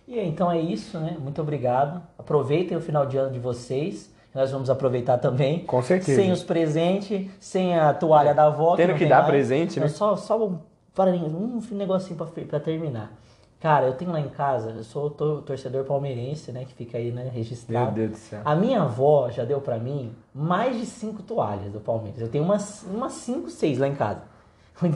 [0.09, 1.15] E então é isso, né?
[1.21, 2.03] Muito obrigado.
[2.19, 4.11] Aproveitem o final de ano de vocês.
[4.35, 5.67] Nós vamos aproveitar também.
[5.67, 6.19] Com certeza.
[6.19, 8.77] Sem os presentes, sem a toalha da avó.
[8.77, 9.29] Tendo que, que dar mais.
[9.29, 9.89] presente, né?
[9.89, 10.59] Só, só um,
[10.99, 12.17] um negocinho
[12.49, 13.13] para terminar.
[13.61, 16.65] Cara, eu tenho lá em casa, eu sou torcedor palmeirense, né?
[16.65, 17.87] Que fica aí, né, registrado.
[17.87, 18.43] Meu Deus do céu.
[18.45, 22.21] A minha avó já deu para mim mais de cinco toalhas do Palmeiras.
[22.21, 24.23] Eu tenho umas, umas cinco, seis lá em casa.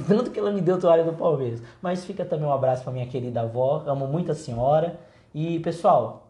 [0.07, 1.63] Tanto que ela me deu toalha do Palmeiras.
[1.81, 3.83] Mas fica também um abraço pra minha querida avó.
[3.87, 5.01] Amo muito a senhora.
[5.35, 6.29] E, pessoal,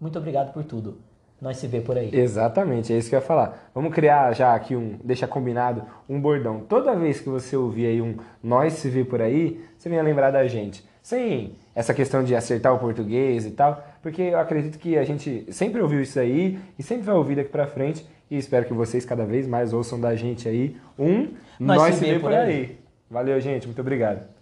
[0.00, 0.98] muito obrigado por tudo.
[1.40, 2.10] Nós se vê por aí.
[2.12, 3.70] Exatamente, é isso que eu ia falar.
[3.74, 6.60] Vamos criar já aqui um, deixa combinado, um bordão.
[6.60, 10.30] Toda vez que você ouvir aí um nós se vê por aí, você venha lembrar
[10.30, 10.88] da gente.
[11.02, 15.46] Sem essa questão de acertar o português e tal, porque eu acredito que a gente
[15.50, 19.04] sempre ouviu isso aí e sempre vai ouvir daqui pra frente e espero que vocês
[19.04, 22.52] cada vez mais ouçam da gente aí um Nós, nós se, vê por aí.
[22.52, 22.78] aí.
[23.10, 23.66] Valeu, gente.
[23.66, 24.41] Muito obrigado.